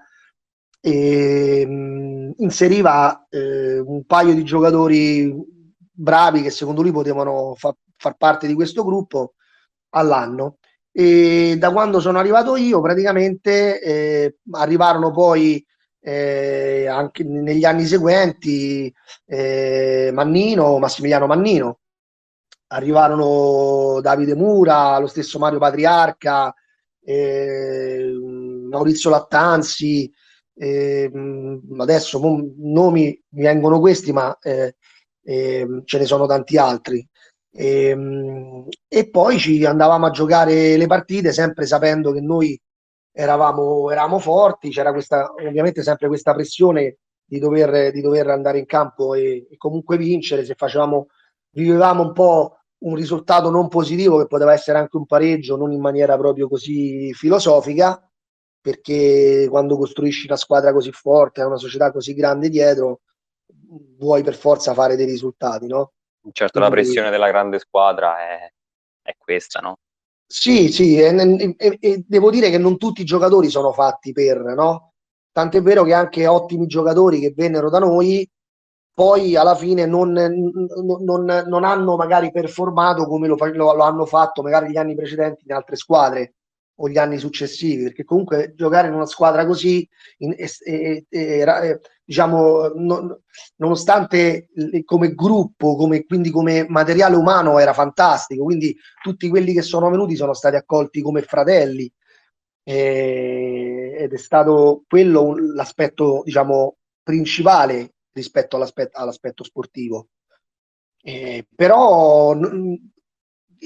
[0.91, 5.33] ehm, inseriva eh, un paio di giocatori
[5.91, 9.33] bravi che secondo lui potevano fa, far parte di questo gruppo
[9.89, 10.57] all'anno.
[10.91, 15.65] E da quando sono arrivato io praticamente eh, arrivarono poi
[15.99, 18.93] eh, anche negli anni seguenti
[19.25, 21.79] eh, Mannino, Massimiliano Mannino,
[22.67, 26.53] arrivarono Davide Mura, lo stesso Mario Patriarca,
[27.03, 28.13] eh,
[28.69, 30.11] Maurizio Lattanzi,
[30.55, 31.11] eh,
[31.77, 34.75] adesso nomi mi vengono questi, ma eh,
[35.23, 37.05] eh, ce ne sono tanti altri.
[37.51, 37.95] E,
[38.87, 42.59] e, poi ci andavamo a giocare le partite sempre sapendo che noi
[43.11, 48.65] eravamo, eravamo forti, c'era questa, ovviamente sempre questa pressione di dover, di dover andare in
[48.65, 51.07] campo e, e, comunque vincere, se facevamo,
[51.51, 55.79] vivevamo un po' un risultato non positivo che poteva essere anche un pareggio, non in
[55.79, 57.99] maniera proprio così filosofica,
[58.65, 63.01] perché quando costruisci una squadra così forte, una società così grande dietro,
[63.99, 65.91] vuoi per forza fare dei risultati, no?
[66.31, 68.51] Certo, Quindi, la pressione della grande squadra è,
[69.03, 69.77] è questa, no?
[70.25, 74.39] Sì, sì, e, e, e, devo dire che non tutti i giocatori sono fatti per,
[74.39, 74.93] no?
[75.31, 78.27] Tant'è vero che anche ottimi giocatori che vennero da noi
[78.95, 84.41] poi alla fine non, non, non hanno magari performato come lo, lo, lo, hanno fatto
[84.41, 86.33] magari gli anni precedenti in altre squadre
[86.75, 92.67] o gli anni successivi, perché comunque giocare in una squadra così, in, e, e, diciamo,
[92.75, 93.17] non,
[93.57, 94.49] nonostante
[94.83, 100.15] come gruppo, come, quindi come materiale umano era fantastico, quindi tutti quelli che sono venuti
[100.15, 101.91] sono stati accolti come fratelli
[102.67, 110.07] ed è stato quello l'aspetto, diciamo, principale rispetto all'aspetto, all'aspetto sportivo.
[111.01, 112.35] Eh, però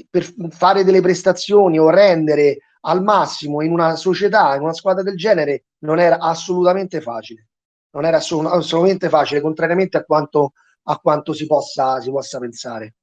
[0.10, 5.18] per fare delle prestazioni o rendere al massimo in una società, in una squadra del
[5.18, 7.48] genere, non era assolutamente facile.
[7.92, 12.96] Non era assolutamente facile, contrariamente a quanto, a quanto si, possa, si possa pensare.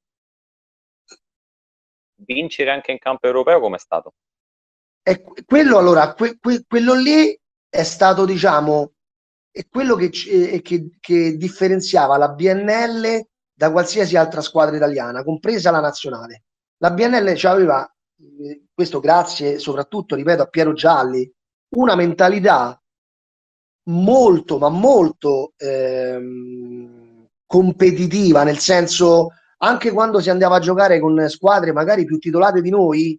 [2.15, 4.15] Vincere anche in campo europeo come è stato?
[5.03, 8.93] E quello, allora, que, que, quello lì è stato, diciamo,
[9.51, 15.71] è quello che, eh, che, che differenziava la BNL da qualsiasi altra squadra italiana, compresa
[15.71, 16.45] la nazionale.
[16.79, 17.96] La BNL aveva
[18.73, 21.31] questo grazie soprattutto, ripeto, a Piero Gialli,
[21.77, 22.81] una mentalità
[23.85, 31.73] molto, ma molto ehm, competitiva, nel senso anche quando si andava a giocare con squadre
[31.73, 33.19] magari più titolate di noi,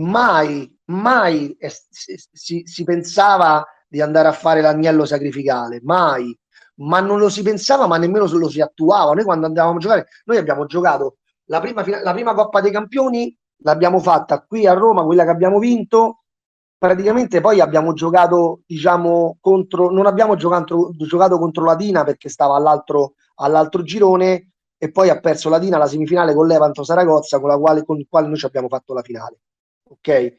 [0.00, 6.36] mai, mai eh, si, si, pensava di andare a fare l'agnello sacrificale, mai,
[6.76, 9.12] ma non lo si pensava, ma nemmeno lo si attuava.
[9.12, 13.36] Noi quando andavamo a giocare, noi abbiamo giocato la prima, la prima Coppa dei Campioni
[13.62, 16.24] l'abbiamo fatta qui a Roma, quella che abbiamo vinto.
[16.78, 22.56] Praticamente poi abbiamo giocato, diciamo, contro, non abbiamo giocato, giocato contro la Dina perché stava
[22.56, 27.50] all'altro, all'altro girone e poi ha perso la Dina la semifinale con l'Evanto Saragozza con,
[27.50, 29.40] la quale, con il quale noi ci abbiamo fatto la finale.
[29.90, 30.34] Ok?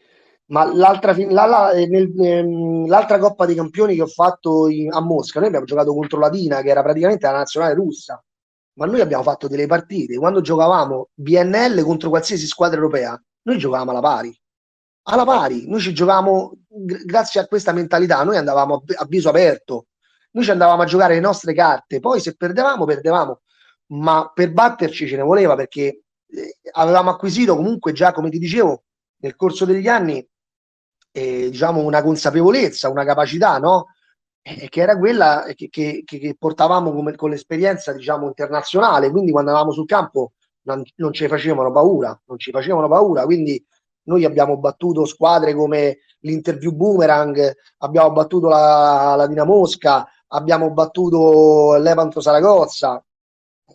[0.46, 5.00] Ma l'altra, la, la, nel, ehm, l'altra Coppa dei Campioni che ho fatto in, a
[5.00, 8.22] Mosca, noi abbiamo giocato contro la Dina, che era praticamente la nazionale russa
[8.74, 10.18] ma noi abbiamo fatto delle partite.
[10.18, 14.36] Quando giocavamo BNL contro qualsiasi squadra europea, noi giocavamo alla pari.
[15.04, 19.88] Alla pari, noi ci giocavamo grazie a questa mentalità, noi andavamo a viso aperto,
[20.32, 23.42] noi ci andavamo a giocare le nostre carte, poi se perdevamo, perdevamo,
[23.94, 28.84] ma per batterci ce ne voleva perché eh, avevamo acquisito comunque già, come ti dicevo,
[29.18, 30.26] nel corso degli anni,
[31.12, 33.88] eh, diciamo una consapevolezza, una capacità, no?
[34.42, 39.52] Eh, che era quella che, che, che portavamo come, con l'esperienza diciamo internazionale, quindi quando
[39.52, 43.64] andavamo sul campo non, non ci facevano paura, non ci facevano paura, quindi
[44.04, 51.78] noi abbiamo battuto squadre come l'Interview Boomerang, abbiamo battuto la, la Dinamo Mosca, abbiamo battuto
[51.78, 53.04] l'Evanto Saragozza.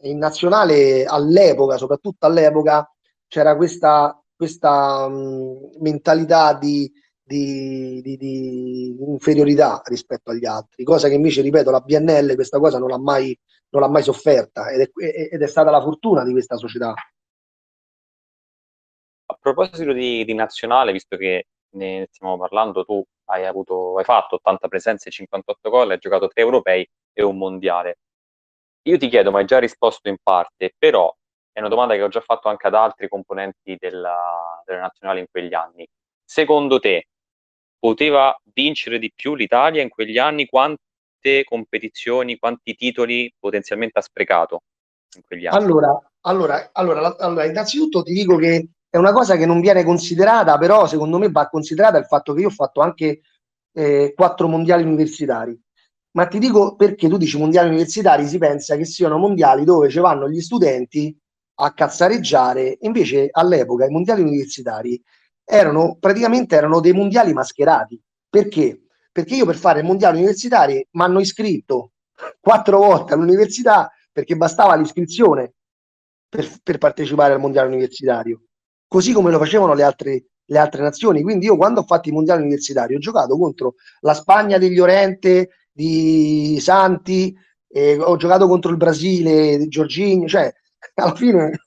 [0.03, 2.89] In nazionale all'epoca, soprattutto all'epoca,
[3.29, 6.91] c'era questa, questa mh, mentalità di,
[7.27, 12.79] di, di, di, inferiorità rispetto agli altri, cosa che invece, ripeto, la BNL questa cosa
[12.79, 13.37] non l'ha mai,
[13.71, 16.95] non l'ha mai sofferta ed è, ed è stata la fortuna di questa società.
[19.41, 24.69] proposito di, di, nazionale, visto che ne stiamo parlando, tu hai, avuto, hai fatto 80
[24.69, 27.99] presenze, 58 gol, hai giocato tre europei e un mondiale.
[28.83, 31.13] Io ti chiedo, ma hai già risposto in parte, però
[31.53, 35.27] è una domanda che ho già fatto anche ad altri componenti della, della nazionale in
[35.29, 35.87] quegli anni.
[36.25, 37.09] Secondo te
[37.87, 40.47] poteva vincere di più l'Italia in quegli anni?
[40.47, 44.63] Quante competizioni, quanti titoli potenzialmente ha sprecato
[45.15, 45.57] in quegli anni?
[45.57, 50.59] Allora, allora, allora, allora innanzitutto ti dico che è una cosa che non viene considerata,
[50.59, 53.21] però secondo me va considerata il fatto che io ho fatto anche
[53.73, 55.57] eh, quattro mondiali universitari.
[56.17, 60.01] Ma ti dico perché tu dici mondiali universitari, si pensa che siano mondiali dove ci
[60.01, 61.17] vanno gli studenti
[61.59, 65.01] a cazzareggiare, invece all'epoca i mondiali universitari
[65.49, 68.01] erano praticamente erano dei mondiali mascherati.
[68.29, 68.83] Perché?
[69.13, 71.93] Perché io per fare il mondiale universitario mi hanno iscritto
[72.41, 75.55] quattro volte all'università perché bastava l'iscrizione
[76.29, 78.43] per, per, partecipare al mondiale universitario,
[78.87, 81.23] così come lo facevano le altre, le altre nazioni.
[81.23, 85.51] Quindi io quando ho fatto i mondiali universitari ho giocato contro la Spagna degli Orente,
[85.71, 87.37] di Santi,
[87.69, 90.51] eh, ho giocato contro il Brasile, di Giorginio, cioè
[90.95, 91.66] alla fine,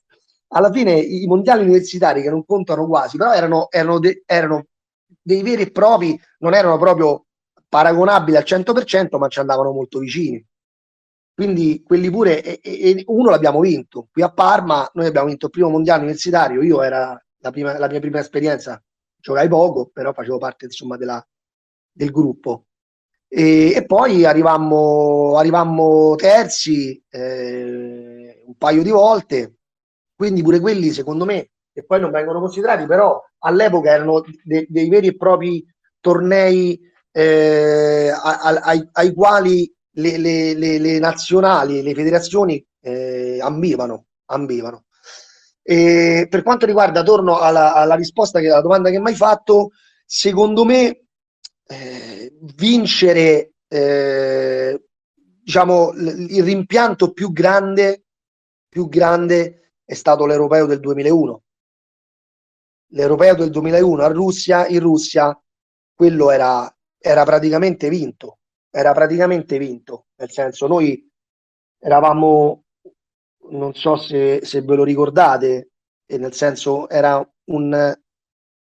[0.52, 4.66] alla fine i mondiali universitari che non contano quasi, però erano, erano, de, erano
[5.20, 7.26] dei veri e propri, non erano proprio
[7.68, 10.44] paragonabili al 100%, ma ci andavano molto vicini.
[11.32, 14.08] Quindi quelli pure, e, e uno l'abbiamo vinto.
[14.12, 17.88] Qui a Parma noi abbiamo vinto il primo mondiale universitario, io era la, prima, la
[17.88, 18.82] mia prima esperienza,
[19.16, 21.24] giocai poco, però facevo parte insomma della,
[21.90, 22.66] del gruppo.
[23.28, 29.59] E, e poi arrivammo, arrivammo terzi, eh, un paio di volte,
[30.20, 34.90] quindi pure quelli secondo me, che poi non vengono considerati, però all'epoca erano de- dei
[34.90, 35.64] veri e propri
[35.98, 36.78] tornei
[37.10, 44.08] eh, ai, ai, ai, quali le, le, le, le, nazionali, le federazioni eh, ambivano.
[44.26, 44.84] ambivano.
[45.62, 49.70] E per quanto riguarda, torno alla, alla risposta che alla domanda che mi hai fatto,
[50.04, 51.06] secondo me
[51.66, 54.84] eh, vincere eh,
[55.42, 58.04] diciamo il rimpianto più grande
[58.68, 61.42] più grande è stato l'europeo del 2001.
[62.92, 65.36] L'europeo del 2001 a Russia, in Russia,
[65.92, 68.38] quello era, era praticamente vinto,
[68.70, 71.10] era praticamente vinto, nel senso noi
[71.80, 72.66] eravamo,
[73.50, 75.70] non so se, se ve lo ricordate,
[76.06, 77.98] nel senso era un,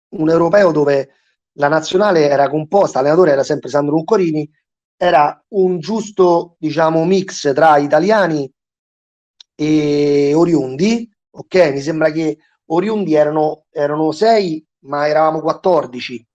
[0.10, 1.14] un europeo dove
[1.60, 4.50] la nazionale era composta, l'allenatore era sempre Sandro Luccorini,
[4.98, 8.52] era un giusto diciamo mix tra italiani
[9.54, 11.72] e oriundi, ok?
[11.74, 12.38] Mi sembra che
[12.68, 16.28] oriundi erano, erano 6, ma eravamo 14.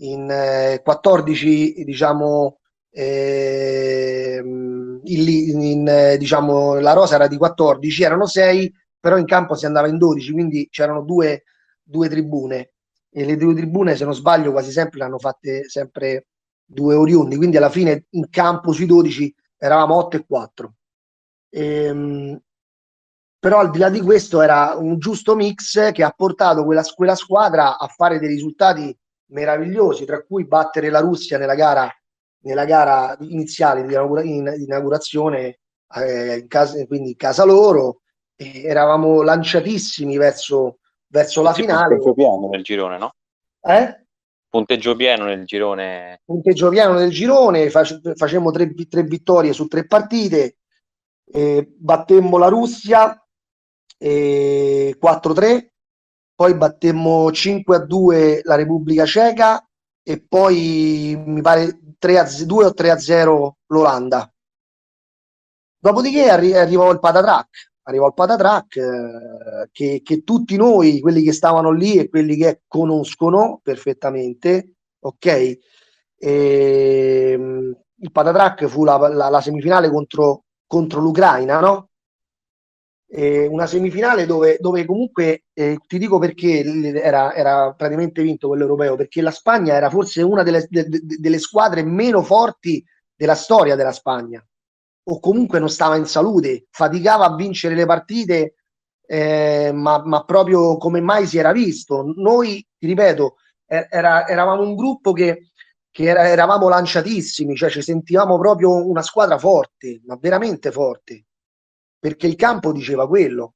[0.00, 2.58] In eh, 14, diciamo,
[2.90, 9.66] eh, in, in, diciamo, la rosa era di 14, erano 6, però in campo si
[9.66, 11.44] andava in 12, quindi c'erano due,
[11.82, 12.72] due tribune.
[13.10, 16.26] E le due tribune, se non sbaglio, quasi sempre le hanno fatte sempre
[16.64, 20.74] due oriundi, quindi alla fine in campo sui 12 eravamo 8 e 4.
[21.50, 22.38] Ehm,
[23.38, 27.14] però al di là di questo era un giusto mix che ha portato quella, quella
[27.14, 28.96] squadra a fare dei risultati
[29.30, 31.88] meravigliosi, tra cui battere la Russia nella gara,
[32.40, 35.58] nella gara iniziale di, inaugurazione,
[35.94, 38.00] eh, in casa, quindi in casa loro,
[38.34, 41.96] e eravamo lanciatissimi verso, verso la finale.
[41.96, 43.14] Punteggio pieno nel girone, no?
[43.60, 44.04] Eh?
[44.48, 46.22] Punteggio pieno nel girone.
[46.24, 50.56] Punteggio pieno nel girone, face, facemmo tre, tre vittorie su tre partite,
[51.30, 53.22] eh, battemmo la Russia,
[53.98, 55.68] 4-3,
[56.34, 59.66] poi battemmo 5-2 la Repubblica Ceca
[60.02, 64.32] e poi mi pare 3-2 o 3-0 l'Olanda.
[65.80, 71.32] Dopodiché arri- arrivò il patatrack, arrivò il patatrack eh, che, che tutti noi, quelli che
[71.32, 75.26] stavano lì e quelli che conoscono perfettamente, ok?
[75.26, 75.58] E,
[76.18, 81.87] ehm, il patatrack fu la, la, la semifinale contro, contro l'Ucraina, no?
[83.10, 86.62] Eh, una semifinale dove, dove comunque eh, ti dico perché
[87.02, 91.00] era, era, praticamente vinto quello europeo perché la Spagna era forse una delle, de, de,
[91.18, 92.84] delle, squadre meno forti
[93.14, 94.44] della storia della Spagna.
[95.10, 98.54] O comunque non stava in salute faticava a vincere le partite
[99.06, 102.12] eh, ma, ma, proprio come mai si era visto.
[102.14, 103.36] Noi ti ripeto
[103.68, 105.50] era, eravamo un gruppo che,
[105.90, 111.26] che era, eravamo lanciatissimi cioè ci sentivamo proprio una squadra forte ma veramente forte
[111.98, 113.54] perché il campo diceva quello.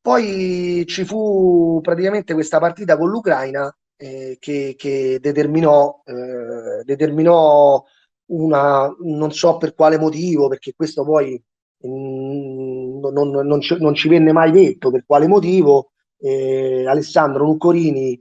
[0.00, 7.82] Poi ci fu praticamente questa partita con l'Ucraina eh, che, che, determinò, eh, determinò
[8.26, 11.40] una, non so per quale motivo, perché questo poi
[11.78, 17.44] mh, mm, non, non, ci, non, ci, venne mai detto per quale motivo, eh, Alessandro
[17.44, 18.20] Luccorini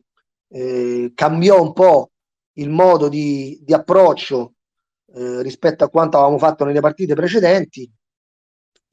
[0.50, 2.12] eh, cambiò un po'
[2.56, 4.54] il modo di, di approccio
[5.16, 7.90] eh, rispetto a quanto avevamo fatto nelle partite precedenti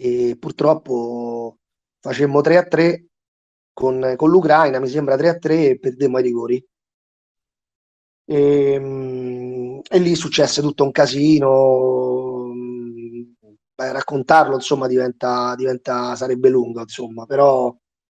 [0.00, 1.58] e purtroppo
[2.00, 3.06] facemmo 3 a 3
[3.72, 6.66] con, con l'Ucraina, mi sembra 3 a 3 e perdemmo ai rigori.
[8.24, 12.52] E, ehm, e lì successe tutto un casino.
[13.74, 17.74] Beh, raccontarlo insomma diventa, diventa, sarebbe lungo, insomma, però,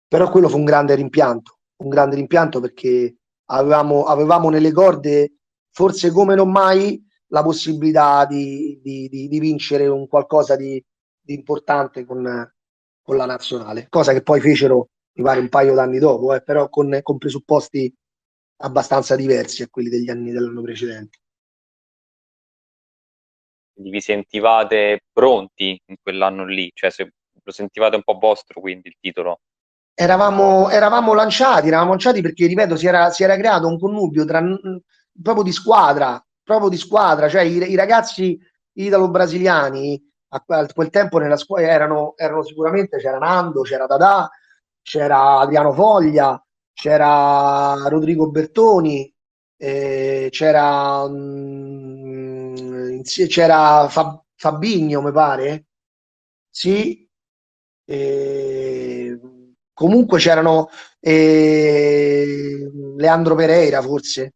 [0.07, 3.17] però quello fu un grande rimpianto, un grande rimpianto perché
[3.47, 5.33] avevamo, avevamo nelle corde,
[5.71, 10.81] forse come non mai, la possibilità di, di, di, di vincere un qualcosa di,
[11.33, 12.51] importante con,
[13.01, 16.69] con, la nazionale, cosa che poi fecero, mi pare, un paio d'anni dopo, eh, però
[16.69, 17.93] con, con presupposti
[18.61, 21.17] abbastanza diversi a quelli degli anni dell'anno precedente.
[23.79, 26.69] Vi sentivate pronti in quell'anno lì?
[26.73, 29.39] Cioè, se lo sentivate un po' vostro, quindi il titolo?
[29.93, 34.43] Eravamo, eravamo lanciati, eravamo lanciati perché, ripeto, si era, si era creato un connubio tra,
[35.21, 38.37] proprio di squadra, proprio di squadra, cioè i, i ragazzi
[38.73, 44.29] italo-brasiliani a, a, quel tempo nella squadra erano, erano sicuramente, c'era Nando, c'era Dadà,
[44.81, 49.13] c'era Adriano Foglia, c'era Rodrigo Bertoni,
[49.57, 55.65] eh, c'era, mh, mm, c'era Fab, Fabigno, mi pare.
[56.49, 57.07] Sì.
[57.85, 59.19] Eh,
[59.73, 60.69] comunque c'erano
[60.99, 64.33] eh, Leandro Pereira, forse.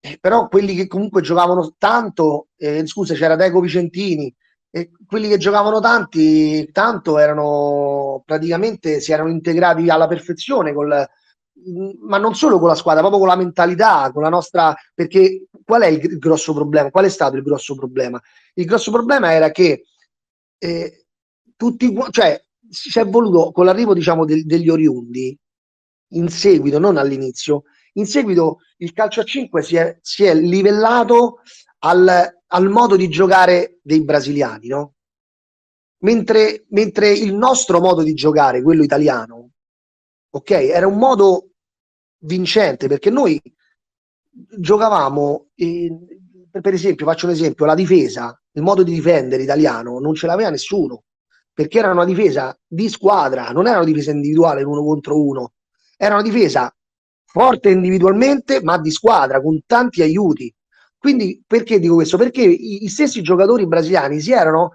[0.00, 4.34] Eh, però quelli che comunque giocavano tanto, eh, scusa, c'era Deco Vicentini,
[4.76, 11.08] e quelli che giocavano tanti, tanto erano praticamente si erano integrati alla perfezione col,
[12.00, 14.74] ma non solo con la squadra, proprio con la mentalità, con la nostra.
[14.92, 16.90] Perché qual è il grosso problema?
[16.90, 18.20] Qual è stato il grosso problema?
[18.54, 19.84] Il grosso problema era che
[20.58, 21.06] eh,
[21.54, 25.38] tutti, cioè, si è voluto con l'arrivo, diciamo, del, degli oriundi
[26.14, 27.62] in seguito, non all'inizio,
[27.92, 31.42] in seguito il calcio a 5 si è, si è livellato
[31.84, 34.94] al, al, modo di giocare dei brasiliani, no?
[36.04, 39.50] Mentre, mentre il nostro modo di giocare, quello italiano,
[40.30, 41.50] ok, era un modo
[42.18, 43.40] vincente perché noi
[44.58, 45.96] giocavamo, eh,
[46.50, 50.50] per esempio, faccio un esempio, la difesa, il modo di difendere italiano non ce l'aveva
[50.50, 51.04] nessuno
[51.54, 55.52] perché era una difesa di squadra, non era una difesa individuale uno contro uno,
[55.96, 56.74] era una difesa
[57.24, 60.52] forte individualmente ma di squadra con tanti aiuti.
[61.04, 62.16] Quindi perché dico questo?
[62.16, 64.70] Perché i, stessi giocatori brasiliani si erano,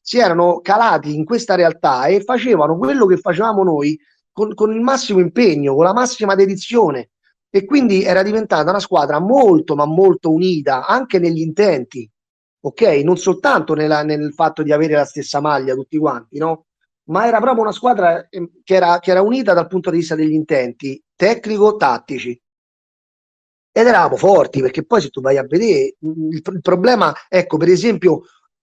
[0.00, 3.94] si erano calati in questa realtà e facevano quello che facevamo noi
[4.32, 7.10] con, con il massimo impegno, con la massima dedizione
[7.50, 12.10] e quindi era diventata una squadra molto ma molto unita anche negli intenti,
[12.60, 12.80] ok?
[13.04, 16.64] Non soltanto nella, nel fatto di avere la stessa maglia tutti quanti, no?
[17.08, 20.14] Ma era proprio una squadra ehm, che era, che era unita dal punto di vista
[20.14, 22.40] degli intenti tecnico-tattici.
[23.76, 27.68] Ed eravamo forti perché poi se tu vai a vedere il, il problema, ecco, per
[27.68, 28.22] esempio,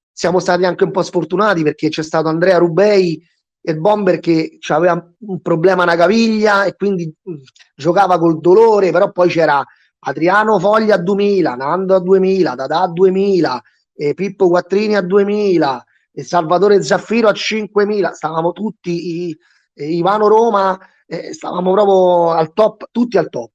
[0.09, 3.21] siamo stati anche un po' sfortunati perché c'è stato Andrea Rubei
[3.63, 7.33] il bomber che aveva un problema alla caviglia e quindi mh,
[7.75, 9.61] giocava col dolore, però poi c'era
[9.99, 13.61] Adriano Foglia a 2000, Nando a 2000, Dada a 2000,
[13.93, 19.37] eh, Pippo Quattrini a 2000, e Salvatore Zaffiro a 5000, stavamo tutti, i,
[19.73, 23.51] eh, Ivano Roma, eh, stavamo proprio al top, tutti al top,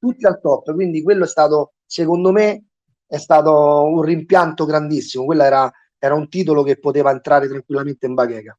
[0.00, 2.64] tutti al top, quindi quello è stato, secondo me,
[3.06, 8.14] è stato un rimpianto grandissimo, quello era, era un titolo che poteva entrare tranquillamente in
[8.14, 8.58] bacheca.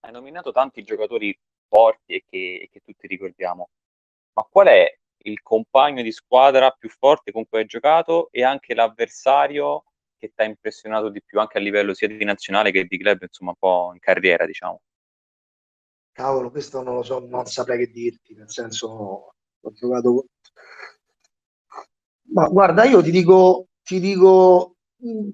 [0.00, 3.70] Hai nominato tanti giocatori forti e che, che tutti ricordiamo,
[4.34, 8.74] ma qual è il compagno di squadra più forte con cui hai giocato e anche
[8.74, 9.84] l'avversario
[10.18, 13.22] che ti ha impressionato di più anche a livello sia di nazionale che di club,
[13.22, 14.82] insomma, un po' in carriera, diciamo?
[16.12, 20.26] Cavolo, questo non lo so, non saprei che dirti, nel senso ho giocato
[22.32, 25.30] ma guarda, io ti dico, ti dico un,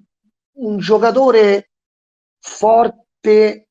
[0.54, 1.70] un giocatore
[2.40, 3.68] forte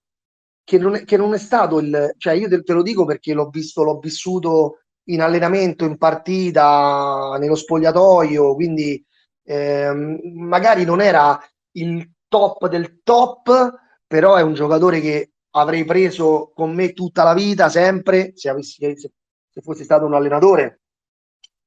[0.64, 3.34] che non, è, che non è stato il, cioè io te, te, lo dico perché
[3.34, 9.03] l'ho visto, l'ho vissuto in allenamento, in partita, nello spogliatoio, quindi
[9.43, 11.39] ehm, magari non era
[11.72, 13.74] il top del top,
[14.05, 18.95] però è un giocatore che avrei preso con me tutta la vita, sempre, se, avessi,
[18.95, 19.12] se,
[19.49, 20.82] se fossi stato un allenatore,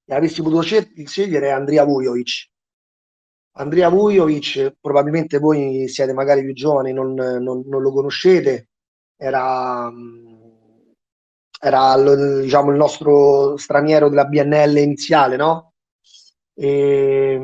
[0.05, 2.49] e avessi potuto scegliere Andrea Vujovic.
[3.53, 8.71] Andrea Vujovic, probabilmente voi siete magari più giovani, non, non, non lo conoscete,
[9.17, 9.91] era,
[11.61, 11.97] era
[12.43, 15.75] diciamo, il nostro straniero della BNL iniziale, no?
[16.55, 17.37] E,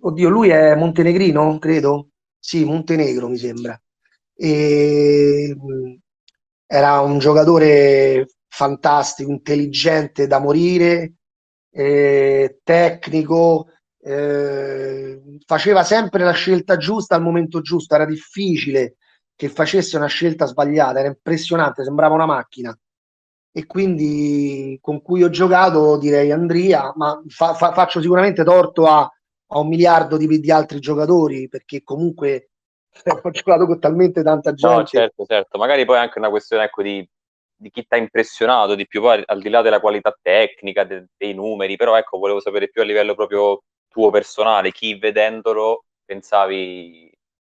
[0.00, 2.10] oddio, lui è montenegrino, credo?
[2.38, 3.80] Sì, Montenegro mi sembra.
[4.40, 5.56] E,
[6.66, 11.14] era un giocatore fantastico, intelligente da morire,
[11.70, 13.68] eh, tecnico,
[14.00, 18.96] eh, faceva sempre la scelta giusta al momento giusto, era difficile
[19.34, 22.76] che facesse una scelta sbagliata, era impressionante, sembrava una macchina.
[23.50, 29.00] E quindi con cui ho giocato direi Andria, ma fa, fa, faccio sicuramente torto a,
[29.00, 32.47] a un miliardo di, di, altri giocatori perché comunque
[33.22, 34.76] ho giocato con talmente tanta gente.
[34.76, 37.08] No, certo, certo, magari poi è anche una questione ecco, di,
[37.56, 41.06] di chi ti ha impressionato di più, poi al di là della qualità tecnica, de,
[41.16, 47.10] dei numeri, però ecco, volevo sapere più a livello proprio tuo personale, chi vedendolo pensavi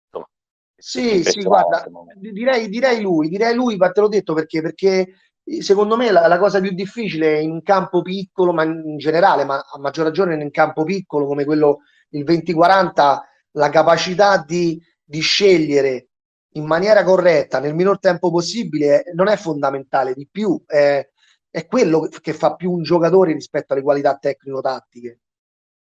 [0.06, 0.30] insomma,
[0.76, 1.86] sì, sì, guarda,
[2.16, 5.16] direi, direi, lui, direi lui, ma te l'ho detto perché, perché
[5.60, 9.56] secondo me la, la, cosa più difficile in un campo piccolo, ma in generale, ma
[9.60, 11.80] a maggior ragione in un campo piccolo come quello
[12.10, 14.82] il 2040, la capacità di,
[15.14, 16.08] di scegliere
[16.56, 21.08] in maniera corretta nel minor tempo possibile non è fondamentale, di più è,
[21.50, 25.20] è quello che fa più un giocatore rispetto alle qualità tecnico-tattiche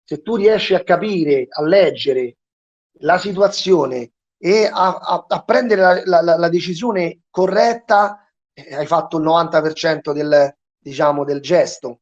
[0.03, 2.37] se tu riesci a capire, a leggere
[2.99, 9.17] la situazione e a, a, a prendere la, la, la, decisione corretta, eh, hai fatto
[9.17, 12.01] il 90% del, diciamo, del gesto.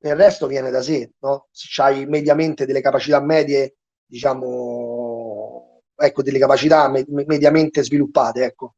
[0.00, 1.48] Il resto viene da sé, no?
[1.50, 4.87] Se hai mediamente delle capacità medie, diciamo,
[5.98, 8.74] ecco, delle capacità me, mediamente sviluppate, ecco.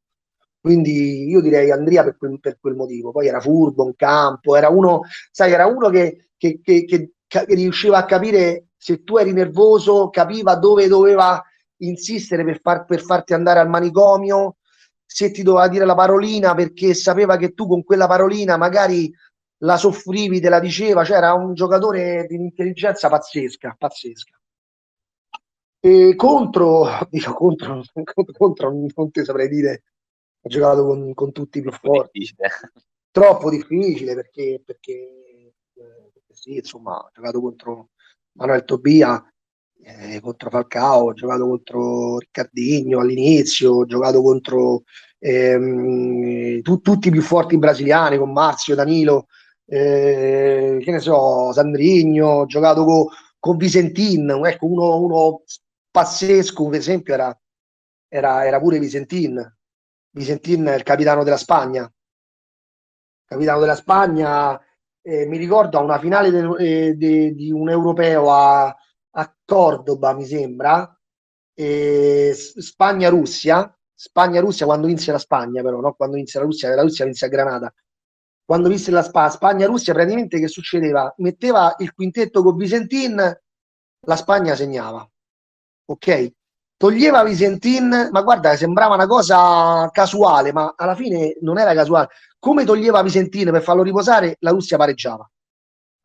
[0.61, 3.13] Quindi io direi Andrea per per quel motivo.
[3.13, 7.99] Poi era furbo in campo, era uno, sai, era uno che, che, che, che riusciva
[7.99, 11.43] a capire se tu eri nervoso, capiva dove doveva
[11.79, 14.57] insistere per, far, per farti andare al manicomio,
[15.05, 19.13] se ti doveva dire la parolina perché sapeva che tu con quella parolina magari
[19.63, 24.40] la soffrivi, te la diceva, cioè era un giocatore di intelligenza pazzesca, pazzesca.
[25.83, 27.83] E contro, dico contro,
[28.37, 29.85] contro non ti saprei dire,
[30.43, 32.19] ho giocato con, con tutti i più forti.
[32.19, 32.49] Difficile.
[33.11, 37.89] Troppo difficile perché, perché, perché sì, insomma, ho giocato contro
[38.33, 39.25] Manuel Tobia
[39.83, 44.83] eh, contro Falcao, ho giocato contro Riccardinho all'inizio, ho giocato contro
[45.19, 49.27] ehm, tu, tutti i più forti brasiliani, con Marzio, Danilo,
[49.67, 53.07] eh, che ne so, Sandrigno, ho giocato con,
[53.39, 55.43] con Visentin, ecco uno, uno
[55.91, 57.41] pazzesco, per esempio era,
[58.09, 59.57] era, era pure Visentin,
[60.11, 61.93] Visentin è il capitano della Spagna,
[63.25, 64.61] capitano della Spagna
[65.03, 70.15] eh, mi ricordo a una finale de, eh, de, di un europeo a, a Cordoba,
[70.15, 70.95] mi sembra,
[71.55, 75.95] eh, Spagna-Russia, Spagna-Russia quando vinse la Spagna, però, no?
[75.95, 77.75] quando vinse la Russia, la Russia vinse a Granada.
[78.45, 81.13] Quando vinse la Sp- Spagna-Russia, praticamente che succedeva?
[81.19, 83.41] Metteva il quintetto con Visentin,
[84.07, 85.09] la Spagna segnava.
[85.91, 86.33] Ok?
[86.77, 92.09] Toglieva Visentin, ma guarda, sembrava una cosa casuale, ma alla fine non era casuale
[92.41, 95.31] come toglieva Visentino per farlo riposare, la Russia pareggiava.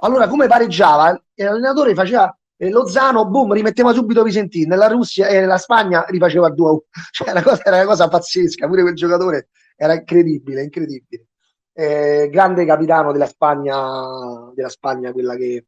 [0.01, 5.37] Allora, come pareggiava, l'allenatore faceva eh, Lozano, boom, rimetteva subito Visentino, e la Russia e
[5.37, 6.79] eh, la Spagna rifaceva il 2
[7.11, 11.27] Cioè, la cosa, era una cosa pazzesca, pure quel giocatore era incredibile, incredibile.
[11.73, 15.67] Eh, grande capitano della Spagna, della Spagna quella che,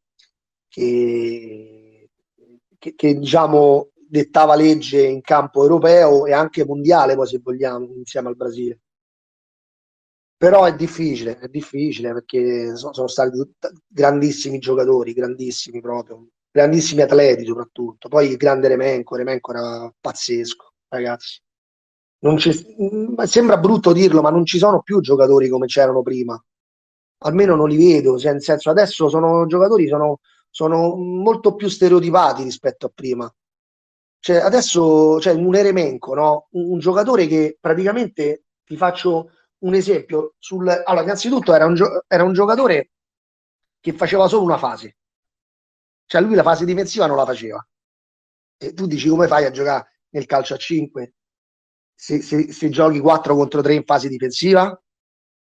[0.68, 2.10] che,
[2.78, 8.28] che, che diciamo dettava legge in campo europeo e anche mondiale, poi se vogliamo, insieme
[8.28, 8.80] al Brasile
[10.38, 13.36] però è difficile, è difficile perché sono, sono stati
[13.88, 18.08] grandissimi giocatori, grandissimi proprio, grandissimi atleti soprattutto.
[18.08, 21.40] Poi il grande Remenco, Remenco era pazzesco, ragazzi.
[23.24, 26.40] sembra brutto dirlo, ma non ci sono più giocatori come c'erano prima.
[27.22, 32.86] Almeno non li vedo, nel senso adesso sono giocatori sono, sono molto più stereotipati rispetto
[32.86, 33.32] a prima.
[34.20, 36.48] Cioè, adesso c'è cioè, un Eremenco, no?
[36.52, 40.68] un, un giocatore che praticamente ti faccio un esempio sul...
[40.68, 42.04] Allora, innanzitutto era un, gio...
[42.06, 42.90] era un giocatore
[43.80, 44.96] che faceva solo una fase.
[46.04, 47.66] Cioè lui la fase difensiva non la faceva.
[48.56, 51.14] E tu dici come fai a giocare nel calcio a 5
[51.94, 54.80] se, se, se giochi 4 contro 3 in fase difensiva?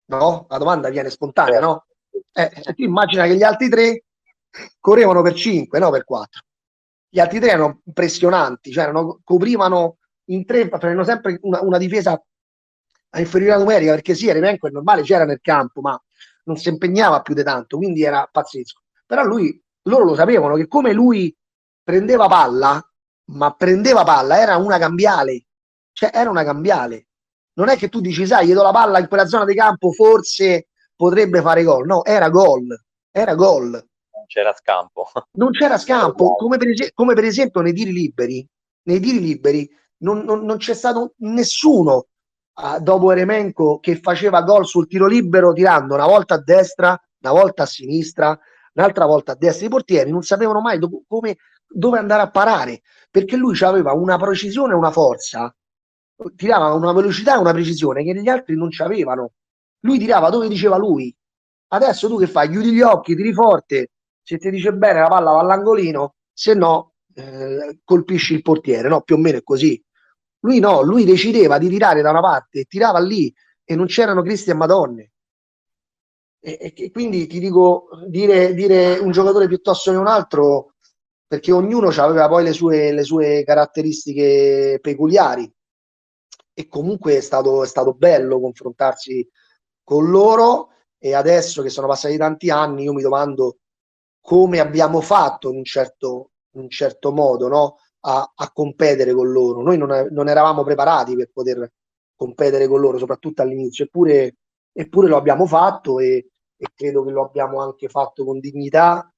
[0.05, 0.45] No?
[0.49, 1.85] La domanda viene spontanea, no?
[2.33, 4.03] Eh, tu immagina che gli altri tre
[4.79, 6.41] correvano per 5, no per 4.
[7.13, 9.97] Gli altri tre erano impressionanti, cioè erano, coprivano
[10.29, 12.13] in tre, facevano sempre una, una difesa
[13.13, 16.01] a inferiorità numerica perché sì, Eremenko è normale, c'era nel campo, ma
[16.45, 18.79] non si impegnava più di tanto, quindi era pazzesco.
[19.05, 21.35] Però lui, loro lo sapevano che come lui
[21.83, 22.81] prendeva palla,
[23.31, 25.47] ma prendeva palla, era una cambiale,
[25.91, 27.07] cioè era una cambiale.
[27.55, 29.91] Non è che tu dici, sai, gli do la palla in quella zona di campo,
[29.91, 31.85] forse potrebbe fare gol.
[31.85, 32.67] No, era gol,
[33.11, 33.85] era gol.
[34.31, 35.09] C'era scampo.
[35.37, 38.47] Non c'era scampo, come per, es- come per esempio nei tiri liberi,
[38.83, 39.69] nei tiri liberi
[40.03, 42.07] non, non, non c'è stato nessuno
[42.79, 47.63] dopo Eremenko che faceva gol sul tiro libero tirando una volta a destra, una volta
[47.63, 48.37] a sinistra,
[48.73, 49.65] un'altra volta a destra.
[49.65, 51.35] I portieri non sapevano mai do- come,
[51.67, 55.53] dove andare a parare perché lui aveva una precisione e una forza,
[56.37, 59.31] tirava una velocità e una precisione che gli altri non avevano.
[59.81, 61.13] Lui tirava dove diceva lui.
[61.73, 62.49] Adesso tu che fai?
[62.49, 63.89] Chiudi gli occhi, tiri forte,
[64.23, 69.01] se ti dice bene la palla va all'angolino, se no eh, colpisci il portiere, no?
[69.01, 69.81] Più o meno è così.
[70.43, 74.49] Lui no, lui decideva di tirare da una parte tirava lì e non c'erano Cristi
[74.49, 75.11] e Madonne.
[76.39, 80.73] E, e quindi ti dico, dire, dire, un giocatore piuttosto che un altro,
[81.27, 85.49] perché ognuno aveva poi le sue, le sue caratteristiche peculiari
[86.53, 89.27] e comunque è stato, è stato bello confrontarsi
[89.83, 93.59] con loro e adesso che sono passati tanti anni io mi domando
[94.21, 97.77] come abbiamo fatto in un certo, in un certo modo no?
[98.01, 99.61] a, a, competere con loro.
[99.61, 101.71] Noi non, non, eravamo preparati per poter
[102.15, 104.37] competere con loro, soprattutto all'inizio, eppure,
[104.71, 109.11] eppure lo abbiamo fatto e, e, credo che lo abbiamo anche fatto con dignità,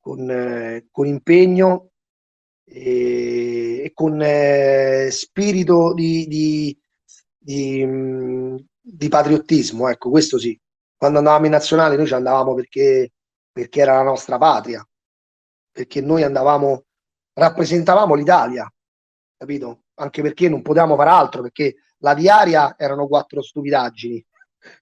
[0.00, 1.90] con, eh, con impegno
[2.64, 6.78] e, e con eh, spirito di, di,
[7.36, 9.88] di, mm, di, patriottismo.
[9.88, 10.58] Ecco, questo sì.
[10.96, 13.12] Quando andavamo in nazionale noi ci andavamo perché,
[13.54, 14.84] perché era la nostra patria,
[15.70, 16.86] perché noi andavamo
[17.34, 18.70] rappresentavamo l'Italia,
[19.36, 19.84] capito?
[19.94, 24.24] Anche perché non potevamo fare altro, perché la diaria erano quattro stupidaggini.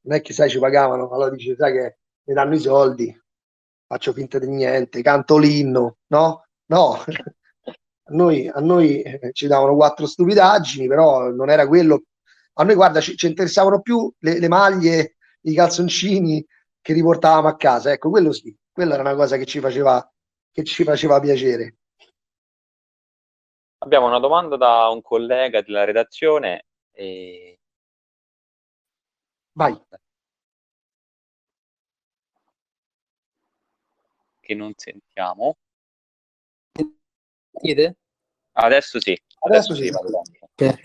[0.03, 3.23] Non è che sai ci pagavano, allora dice sai che mi danno i soldi,
[3.87, 6.47] faccio finta di niente, canto l'inno, no?
[6.67, 12.05] No, a noi, a noi eh, ci davano quattro stupidaggini, però non era quello.
[12.55, 16.45] A noi, guarda, ci, ci interessavano più le, le, maglie, i calzoncini
[16.81, 17.93] che riportavamo a casa.
[17.93, 20.11] Ecco, quello sì, quella era una cosa che ci faceva,
[20.51, 21.77] che ci faceva piacere.
[23.79, 26.67] Abbiamo una domanda da un collega della redazione.
[26.93, 27.59] E...
[29.53, 29.79] Vai.
[34.41, 35.57] Che non sentiamo.
[37.61, 37.97] Chiede?
[38.53, 39.21] Adesso sì.
[39.41, 39.91] Adesso, sì.
[40.55, 40.81] Per,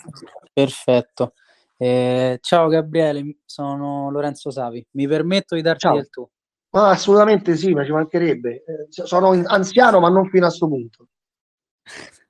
[0.51, 1.33] perfetto.
[1.77, 4.85] Eh, ciao Gabriele, sono Lorenzo Savi.
[4.91, 5.97] Mi permetto di darti ciao.
[5.97, 6.31] il tuo.
[6.73, 8.63] Ah, assolutamente sì, ma ci mancherebbe.
[8.65, 11.07] Eh, sono anziano, ma non fino a questo punto.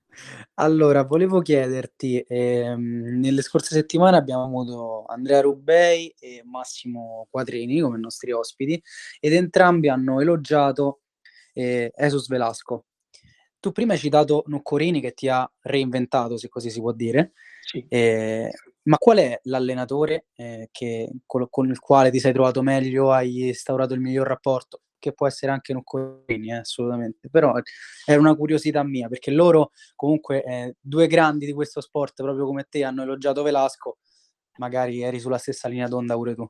[0.59, 7.99] Allora, volevo chiederti, ehm, nelle scorse settimane abbiamo avuto Andrea Rubei e Massimo Quadrini come
[7.99, 8.81] nostri ospiti
[9.19, 11.01] ed entrambi hanno elogiato
[11.53, 12.85] eh, Jesus Velasco.
[13.59, 17.85] Tu prima hai citato Nuccorini che ti ha reinventato, se così si può dire, sì.
[17.89, 18.51] eh,
[18.83, 23.47] ma qual è l'allenatore eh, che, con, con, il quale ti sei trovato meglio, hai
[23.47, 24.81] instaurato il miglior rapporto?
[24.99, 27.53] che può essere anche Noccolini, eh, assolutamente, però
[28.05, 32.65] è una curiosità mia, perché loro comunque eh, due grandi di questo sport, proprio come
[32.69, 33.97] te, hanno elogiato Velasco,
[34.57, 36.49] magari eri sulla stessa linea d'onda pure tu.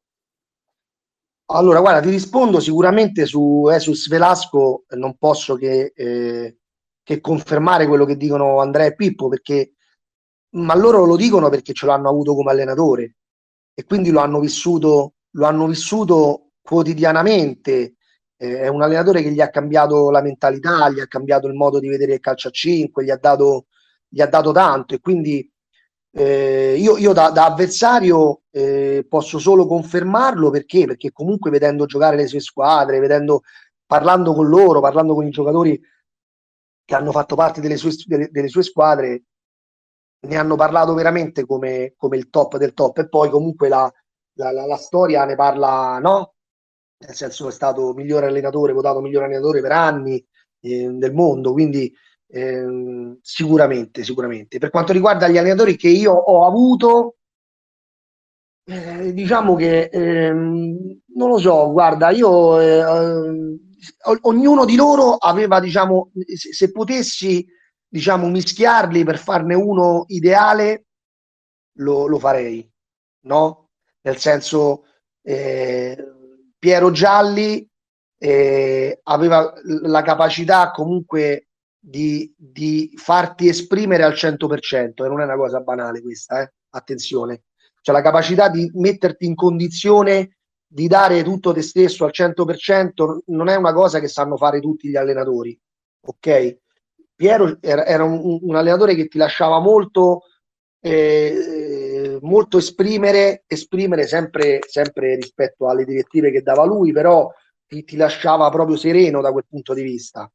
[1.49, 6.57] Allora, guarda, ti rispondo sicuramente su Esus Velasco, non posso che, eh,
[7.07, 9.75] che confermare quello che dicono Andrea e Pippo, perché,
[10.55, 13.15] ma loro lo dicono perché ce l'hanno avuto come allenatore
[13.73, 17.95] e quindi lo hanno vissuto, lo hanno vissuto quotidianamente
[18.35, 21.79] eh, è un allenatore che gli ha cambiato la mentalità, gli ha cambiato il modo
[21.79, 23.67] di vedere il calcio a 5, gli ha dato,
[24.09, 25.49] gli ha dato tanto e quindi
[26.11, 30.85] eh, io, io da, da, avversario eh, posso solo confermarlo perché?
[30.85, 33.43] Perché comunque vedendo giocare le sue squadre, vedendo,
[33.85, 35.81] parlando con loro, parlando con i giocatori
[36.87, 39.23] che hanno fatto parte delle sue, delle, delle sue squadre,
[40.21, 43.91] ne hanno parlato veramente come, come, il top del top e poi comunque la,
[44.35, 46.35] la, la, la storia ne parla, no?
[46.99, 50.25] nel senso è stato migliore allenatore, votato migliore allenatore per anni
[50.61, 51.93] eh, del mondo, quindi
[52.27, 54.57] eh, sicuramente, sicuramente.
[54.57, 57.17] Per quanto riguarda gli allenatori che io ho avuto,
[58.63, 63.59] eh, diciamo che ehm, non lo so, guarda, io eh,
[64.21, 67.45] ognuno di loro aveva, diciamo, se, se potessi,
[67.87, 70.85] diciamo, mischiarli per farne uno ideale,
[71.77, 72.69] lo, lo farei,
[73.25, 73.69] no?
[74.01, 74.85] Nel senso,
[75.21, 75.97] eh,
[76.57, 77.67] Piero Gialli
[78.17, 81.47] eh, aveva la capacità comunque
[81.77, 86.53] di, di, farti esprimere al 100% e non è una cosa banale questa, eh?
[86.69, 87.43] attenzione,
[87.81, 90.36] cioè la capacità di metterti in condizione
[90.67, 94.89] di dare tutto te stesso al 100% non è una cosa che sanno fare tutti
[94.89, 95.57] gli allenatori,
[96.01, 96.57] ok?
[97.15, 100.23] Piero era, un, un, allenatore che ti lasciava molto
[100.79, 107.31] eh, molto esprimere, esprimere sempre, sempre rispetto alle direttive che dava lui, però
[107.65, 110.31] ti, ti, lasciava proprio sereno da quel punto di vista.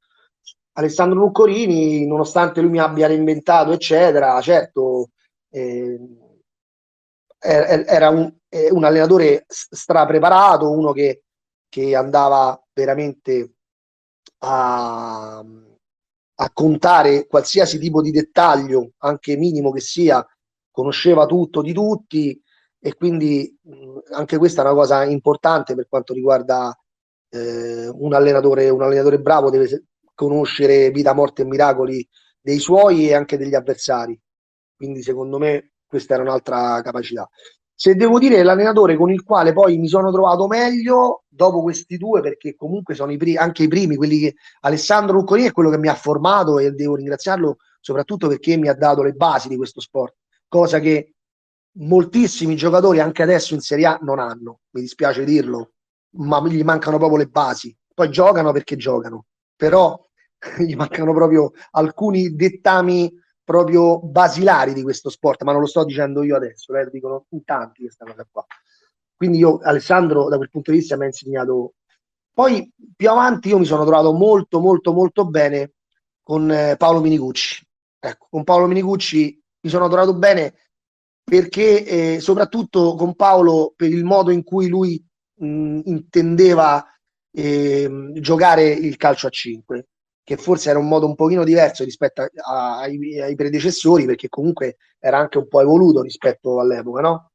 [0.75, 5.11] Alessandro Luccorini, nonostante lui mi abbia reinventato, eccetera, certo,
[5.51, 5.99] eh,
[7.39, 8.33] era un,
[8.71, 11.25] un allenatore strapreparato, uno che,
[11.69, 13.55] che andava veramente
[14.39, 20.25] a, a contare qualsiasi tipo di dettaglio, anche minimo che sia,
[20.71, 22.41] conosceva tutto di tutti
[22.81, 26.77] e quindi mh, anche questa è una cosa importante per quanto riguarda
[27.31, 29.85] eh, un, allenatore, un allenatore bravo, deve
[30.15, 32.07] conoscere vita, morte e miracoli
[32.41, 34.19] dei suoi e anche degli avversari.
[34.75, 37.29] Quindi secondo me questa era un'altra capacità.
[37.75, 42.21] Se devo dire l'allenatore con il quale poi mi sono trovato meglio dopo questi due,
[42.21, 45.79] perché comunque sono i pri- anche i primi, quelli che Alessandro Luccolini è quello che
[45.79, 49.81] mi ha formato e devo ringraziarlo soprattutto perché mi ha dato le basi di questo
[49.81, 50.15] sport,
[50.47, 51.15] cosa che
[51.79, 55.73] moltissimi giocatori anche adesso in Serie A non hanno, mi dispiace dirlo,
[56.17, 57.75] ma gli mancano proprio le basi.
[57.95, 59.99] Poi giocano perché giocano, però
[60.59, 63.13] gli mancano proprio alcuni dettami
[63.45, 67.45] proprio basilari di questo sport, ma non lo sto dicendo io adesso, eh, dicono in
[67.45, 68.45] tanti questa cosa qua.
[69.17, 71.75] Quindi io, Alessandro, da quel punto di vista mi ha insegnato.
[72.33, 75.73] Poi più avanti io mi sono trovato molto, molto, molto bene
[76.23, 77.67] con eh, Paolo Minicucci.
[77.99, 80.55] Ecco, con Paolo Minicucci mi sono trovato bene
[81.23, 81.85] perché
[82.15, 86.85] eh, soprattutto con Paolo per il modo in cui lui mh, intendeva
[87.31, 89.87] eh, giocare il calcio a 5
[90.25, 94.29] che forse era un modo un pochino diverso rispetto a, a, ai, ai, predecessori, perché
[94.29, 97.31] comunque era anche un po' evoluto rispetto all'epoca, no?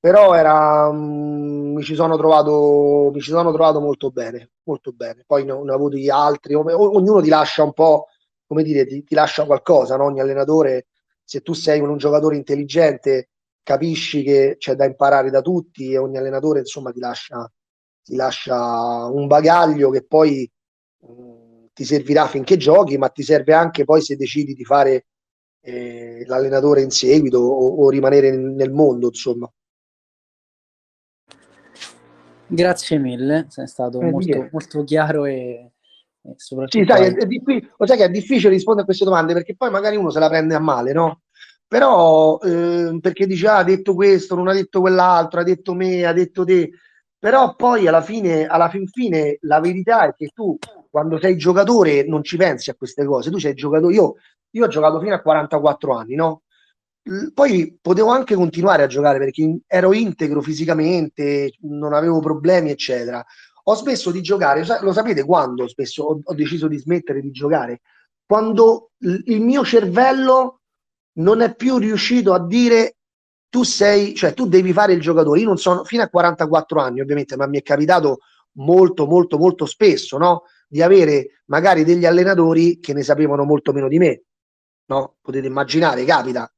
[0.00, 5.24] Però era, um, mi, ci sono trovato, mi ci sono trovato molto bene, molto bene.
[5.26, 8.06] Poi ne, ne ho avuti altri, ognuno ti lascia un po',
[8.46, 10.04] come dire, ti, ti lascia qualcosa, no?
[10.04, 10.86] Ogni allenatore,
[11.24, 13.30] se tu sei un giocatore intelligente,
[13.62, 17.50] capisci che c'è da imparare da tutti e ogni allenatore, insomma, ti lascia,
[18.02, 20.50] ti lascia un bagaglio che poi...
[21.00, 21.37] Um,
[21.78, 25.06] ti servirà finché giochi, ma ti serve anche poi se decidi di fare
[25.60, 29.48] eh, l'allenatore in seguito o, o rimanere nel mondo, insomma.
[32.48, 35.70] Grazie mille, sei stato eh, molto, molto, chiaro e,
[36.20, 36.82] e soprattutto...
[36.82, 39.70] Sì, sai, è, è diffi- sai che è difficile rispondere a queste domande perché poi
[39.70, 41.20] magari uno se la prende a male, no?
[41.68, 46.04] Però eh, perché dice, ah, ha detto questo, non ha detto quell'altro, ha detto me,
[46.04, 46.70] ha detto te,
[47.16, 50.58] però poi alla fine, alla fin fine, la verità è che tu
[50.98, 53.30] quando sei giocatore non ci pensi a queste cose.
[53.30, 54.14] Tu sei giocatore, io,
[54.50, 56.42] io ho giocato fino a 44 anni, no?
[57.32, 63.24] Poi potevo anche continuare a giocare perché ero integro fisicamente, non avevo problemi, eccetera.
[63.64, 67.80] Ho smesso di giocare, lo sapete quando spesso ho, ho deciso di smettere di giocare?
[68.26, 70.62] Quando il mio cervello
[71.18, 72.96] non è più riuscito a dire
[73.48, 75.40] tu sei, cioè tu devi fare il giocatore.
[75.40, 78.18] Io non sono fino a 44 anni, ovviamente, ma mi è capitato
[78.58, 80.42] molto, molto, molto spesso, no?
[80.70, 84.22] Di avere magari degli allenatori che ne sapevano molto meno di me.
[84.86, 85.16] No?
[85.20, 86.50] Potete immaginare, capita,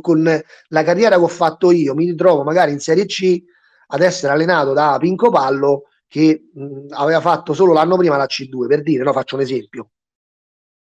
[0.00, 3.42] con la carriera che ho fatto io, mi ritrovo magari in Serie C
[3.88, 8.66] ad essere allenato da Pinco Pallo che mh, aveva fatto solo l'anno prima la C2,
[8.66, 9.12] per dire, no?
[9.12, 9.90] faccio un esempio.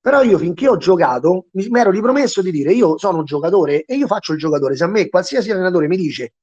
[0.01, 3.85] Però io finché ho giocato mi, mi ero ripromesso di dire io sono un giocatore
[3.85, 4.75] e io faccio il giocatore.
[4.75, 6.33] Se a me qualsiasi allenatore mi dice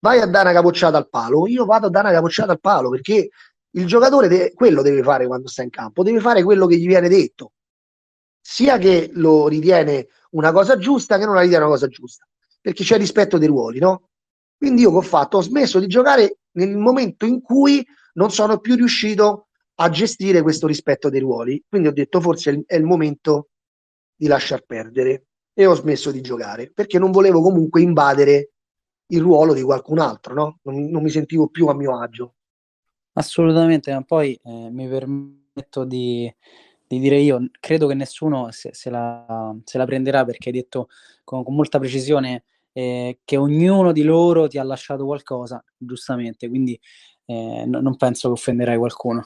[0.00, 2.90] vai a dare una capocciata al palo, io vado a dare una capocciata al palo
[2.90, 3.28] perché
[3.72, 6.86] il giocatore de- quello deve fare quando sta in campo, deve fare quello che gli
[6.86, 7.52] viene detto,
[8.40, 12.26] sia che lo ritiene una cosa giusta che non la ritiene una cosa giusta,
[12.60, 14.08] perché c'è rispetto dei ruoli, no?
[14.56, 15.38] Quindi io che ho fatto?
[15.38, 20.66] Ho smesso di giocare nel momento in cui non sono più riuscito a gestire questo
[20.66, 21.62] rispetto dei ruoli.
[21.68, 23.48] Quindi ho detto forse è il momento
[24.14, 28.52] di lasciar perdere e ho smesso di giocare perché non volevo comunque invadere
[29.06, 30.58] il ruolo di qualcun altro, no?
[30.62, 32.34] non, non mi sentivo più a mio agio.
[33.14, 36.32] Assolutamente, ma poi eh, mi permetto di,
[36.86, 40.88] di, dire io, credo che nessuno se, se, la, se la, prenderà perché hai detto
[41.24, 46.78] con, con molta precisione eh, che ognuno di loro ti ha lasciato qualcosa, giustamente, quindi
[47.26, 49.22] eh, no, non penso che offenderai qualcuno.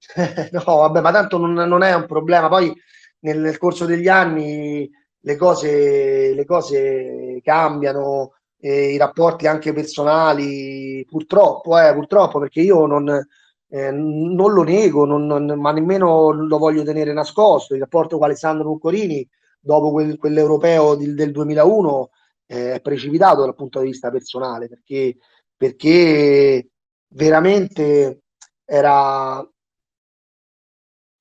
[0.52, 2.48] no, vabbè, ma tanto non, non è un problema.
[2.48, 2.72] Poi
[3.20, 4.88] nel, nel, corso degli anni
[5.20, 12.86] le cose, le cose cambiano, eh, i rapporti anche personali, purtroppo, eh, purtroppo, perché io
[12.86, 13.08] non,
[13.68, 17.74] eh, non lo nego, non, non, ma nemmeno lo voglio tenere nascosto.
[17.74, 19.26] Il rapporto con Alessandro Nuccorini,
[19.60, 22.10] dopo quel, quell'europeo del, del 2001,
[22.46, 25.16] eh, è precipitato dal punto di vista personale, perché,
[25.56, 26.68] perché
[27.08, 28.22] veramente
[28.64, 29.46] era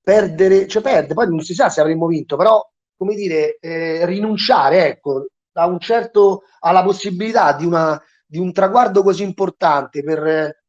[0.02, 2.66] perdere, cioè perde, poi non si sa se avremmo vinto, però
[2.96, 5.28] come dire, eh, rinunciare, ecco,
[5.66, 10.64] un certo, alla possibilità di, una, di un traguardo così importante per eh,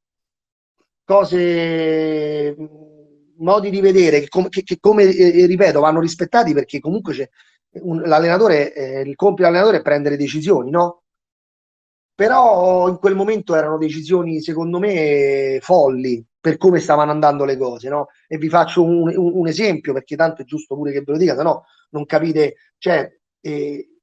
[1.05, 2.57] cose,
[3.39, 7.29] modi di vedere che, com- che, che come eh, ripeto vanno rispettati perché comunque c'è
[7.83, 11.03] un, l'allenatore, eh, il compito dell'allenatore è prendere decisioni, no?
[12.19, 17.89] però in quel momento erano decisioni secondo me folli per come stavano andando le cose,
[17.89, 18.09] no?
[18.27, 21.17] E vi faccio un, un, un esempio perché tanto è giusto pure che ve lo
[21.17, 23.09] dica, se no non capite, cioè
[23.41, 23.98] eh,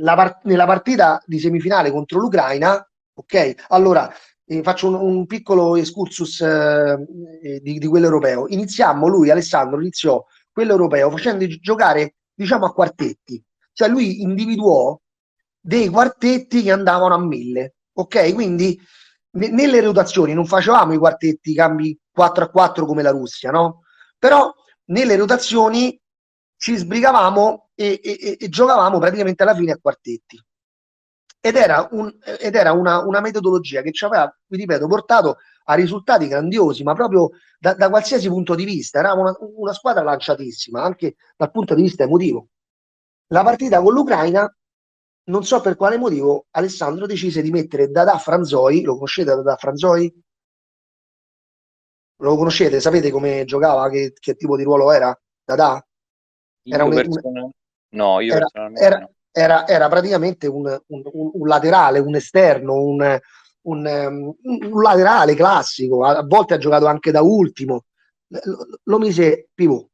[0.00, 3.54] part- nella partita di semifinale contro l'Ucraina, ok?
[3.68, 4.12] Allora
[4.44, 7.06] eh, faccio un, un, piccolo excursus eh,
[7.42, 8.46] eh di, di quello europeo.
[8.48, 13.42] Iniziamo, lui, Alessandro, iniziò quello europeo facendo giocare, diciamo, a quartetti.
[13.72, 14.98] Cioè lui individuò
[15.60, 18.34] dei quartetti che andavano a mille, ok?
[18.34, 18.78] Quindi
[19.32, 23.82] ne- nelle rotazioni non facevamo i quartetti cambi 4 a 4 come la Russia, no?
[24.18, 24.52] Però
[24.86, 25.98] nelle rotazioni
[26.62, 30.40] ci sbrigavamo e, e, e giocavamo praticamente alla fine a quartetti
[31.40, 35.74] ed era, un, ed era una, una, metodologia che ci aveva, vi ripeto, portato a
[35.74, 39.00] risultati grandiosi, ma proprio da, da qualsiasi punto di vista.
[39.00, 42.46] Era una, una, squadra lanciatissima, anche dal punto di vista emotivo.
[43.32, 44.48] La partita con l'Ucraina,
[45.24, 50.14] non so per quale motivo, Alessandro decise di mettere Dada Franzoi, lo conoscete Dada Franzoi?
[52.18, 52.78] Lo conoscete?
[52.78, 53.88] Sapete come giocava?
[53.90, 55.12] Che, che tipo di ruolo era?
[55.44, 55.84] Dada?
[56.64, 57.50] Era un, person-
[57.90, 59.10] no, io era, personalmente era, no.
[59.32, 63.20] era, era praticamente un, un, un, laterale, un esterno, un,
[63.62, 67.84] un, laterale classico, a, volte ha giocato anche da ultimo,
[68.28, 69.88] lo, lo mise pivot,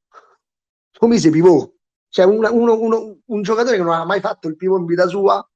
[1.01, 1.73] lo mise pivot,
[2.09, 5.47] cioè uno, uno, un giocatore che non ha mai fatto il pivot in vita sua,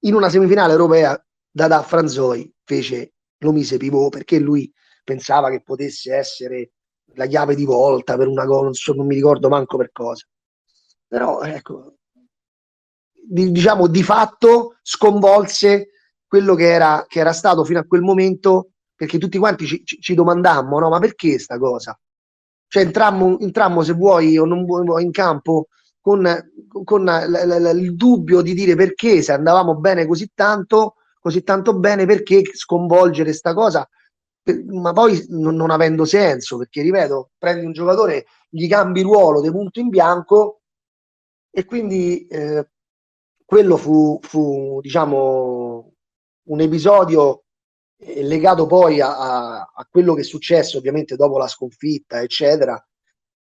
[0.00, 4.70] in una semifinale europea da, da Franzoi fece, lo mise pivot perché lui
[5.04, 6.72] pensava che potesse essere
[7.14, 10.26] la chiave di volta per una cosa, non mi ricordo manco per cosa.
[11.12, 11.96] Però ecco,
[13.12, 15.90] di, diciamo di fatto sconvolse
[16.26, 20.14] quello che era, che era stato fino a quel momento perché tutti quanti ci, ci,
[20.14, 22.00] domandammo no ma perché sta cosa?
[22.66, 25.66] Cioè entrammo, entrammo se vuoi o non vuoi in campo
[26.00, 26.26] con,
[26.82, 31.42] con la, la, la, il dubbio di dire perché se andavamo bene così tanto così
[31.42, 33.86] tanto bene perché sconvolgere sta cosa?
[34.68, 39.50] Ma poi non, non, avendo senso perché ripeto prendi un giocatore gli cambi ruolo di
[39.50, 40.61] punto in bianco
[41.54, 42.66] e quindi eh,
[43.44, 45.94] quello fu, fu diciamo,
[46.44, 47.44] un episodio
[47.98, 52.82] eh, legato poi a, a, quello che è successo ovviamente dopo la sconfitta, eccetera,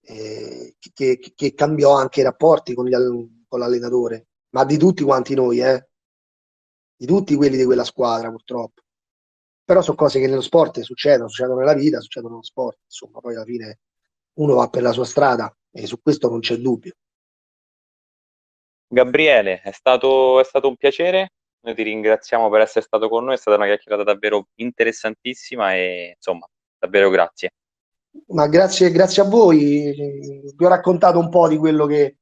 [0.01, 2.95] eh, che, che, cambiò anche i rapporti con, gli,
[3.47, 5.89] con, l'allenatore, ma di tutti quanti noi, eh?
[6.95, 8.81] di tutti quelli di quella squadra purtroppo.
[9.63, 13.35] Però sono cose che nello sport succedono, succedono nella vita, succedono nello sport, insomma, poi
[13.35, 13.79] alla fine
[14.39, 16.93] uno va per la sua strada e su questo non c'è dubbio.
[18.91, 21.33] Gabriele, è stato, è stato un piacere.
[21.61, 26.13] Noi ti ringraziamo per essere stato con noi, è stata una chiacchierata davvero interessantissima e
[26.15, 27.51] insomma, davvero grazie.
[28.27, 29.93] Ma grazie, grazie a voi.
[30.55, 32.17] Vi ho raccontato un po' di quello che,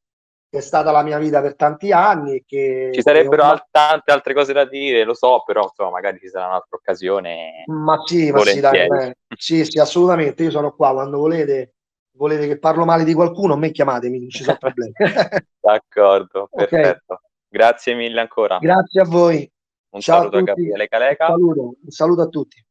[0.50, 2.44] che è stata la mia vita per tanti anni.
[2.46, 3.52] Che, ci sarebbero ho...
[3.52, 7.64] al- tante altre cose da dire, lo so, però insomma, magari ci sarà un'altra occasione.
[7.68, 10.44] Ma sì, ma sì, dai, sì, sì, assolutamente.
[10.44, 11.76] Io sono qua quando volete
[12.18, 14.92] volete che parlo male di qualcuno, a me chiamatemi, non ci sono problemi.
[15.60, 17.14] D'accordo, perfetto.
[17.14, 17.26] Okay.
[17.48, 18.58] Grazie mille ancora.
[18.58, 19.50] Grazie a voi.
[19.90, 21.28] Un Ciao saluto a, a Gabriele Caleca.
[21.28, 22.66] Un saluto, un saluto a tutti.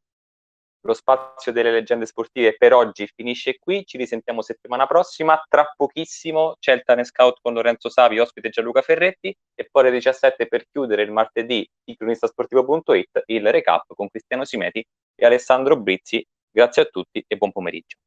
[0.81, 6.55] Lo spazio delle leggende sportive per oggi finisce qui, ci risentiamo settimana prossima, tra pochissimo
[6.59, 10.65] c'è il Tane Scout con Lorenzo Savi, ospite Gianluca Ferretti e poi alle 17 per
[10.71, 14.85] chiudere il martedì di cronistasportivo.it il recap con Cristiano Simeti
[15.15, 16.25] e Alessandro Brizzi.
[16.49, 17.97] Grazie a tutti e buon pomeriggio.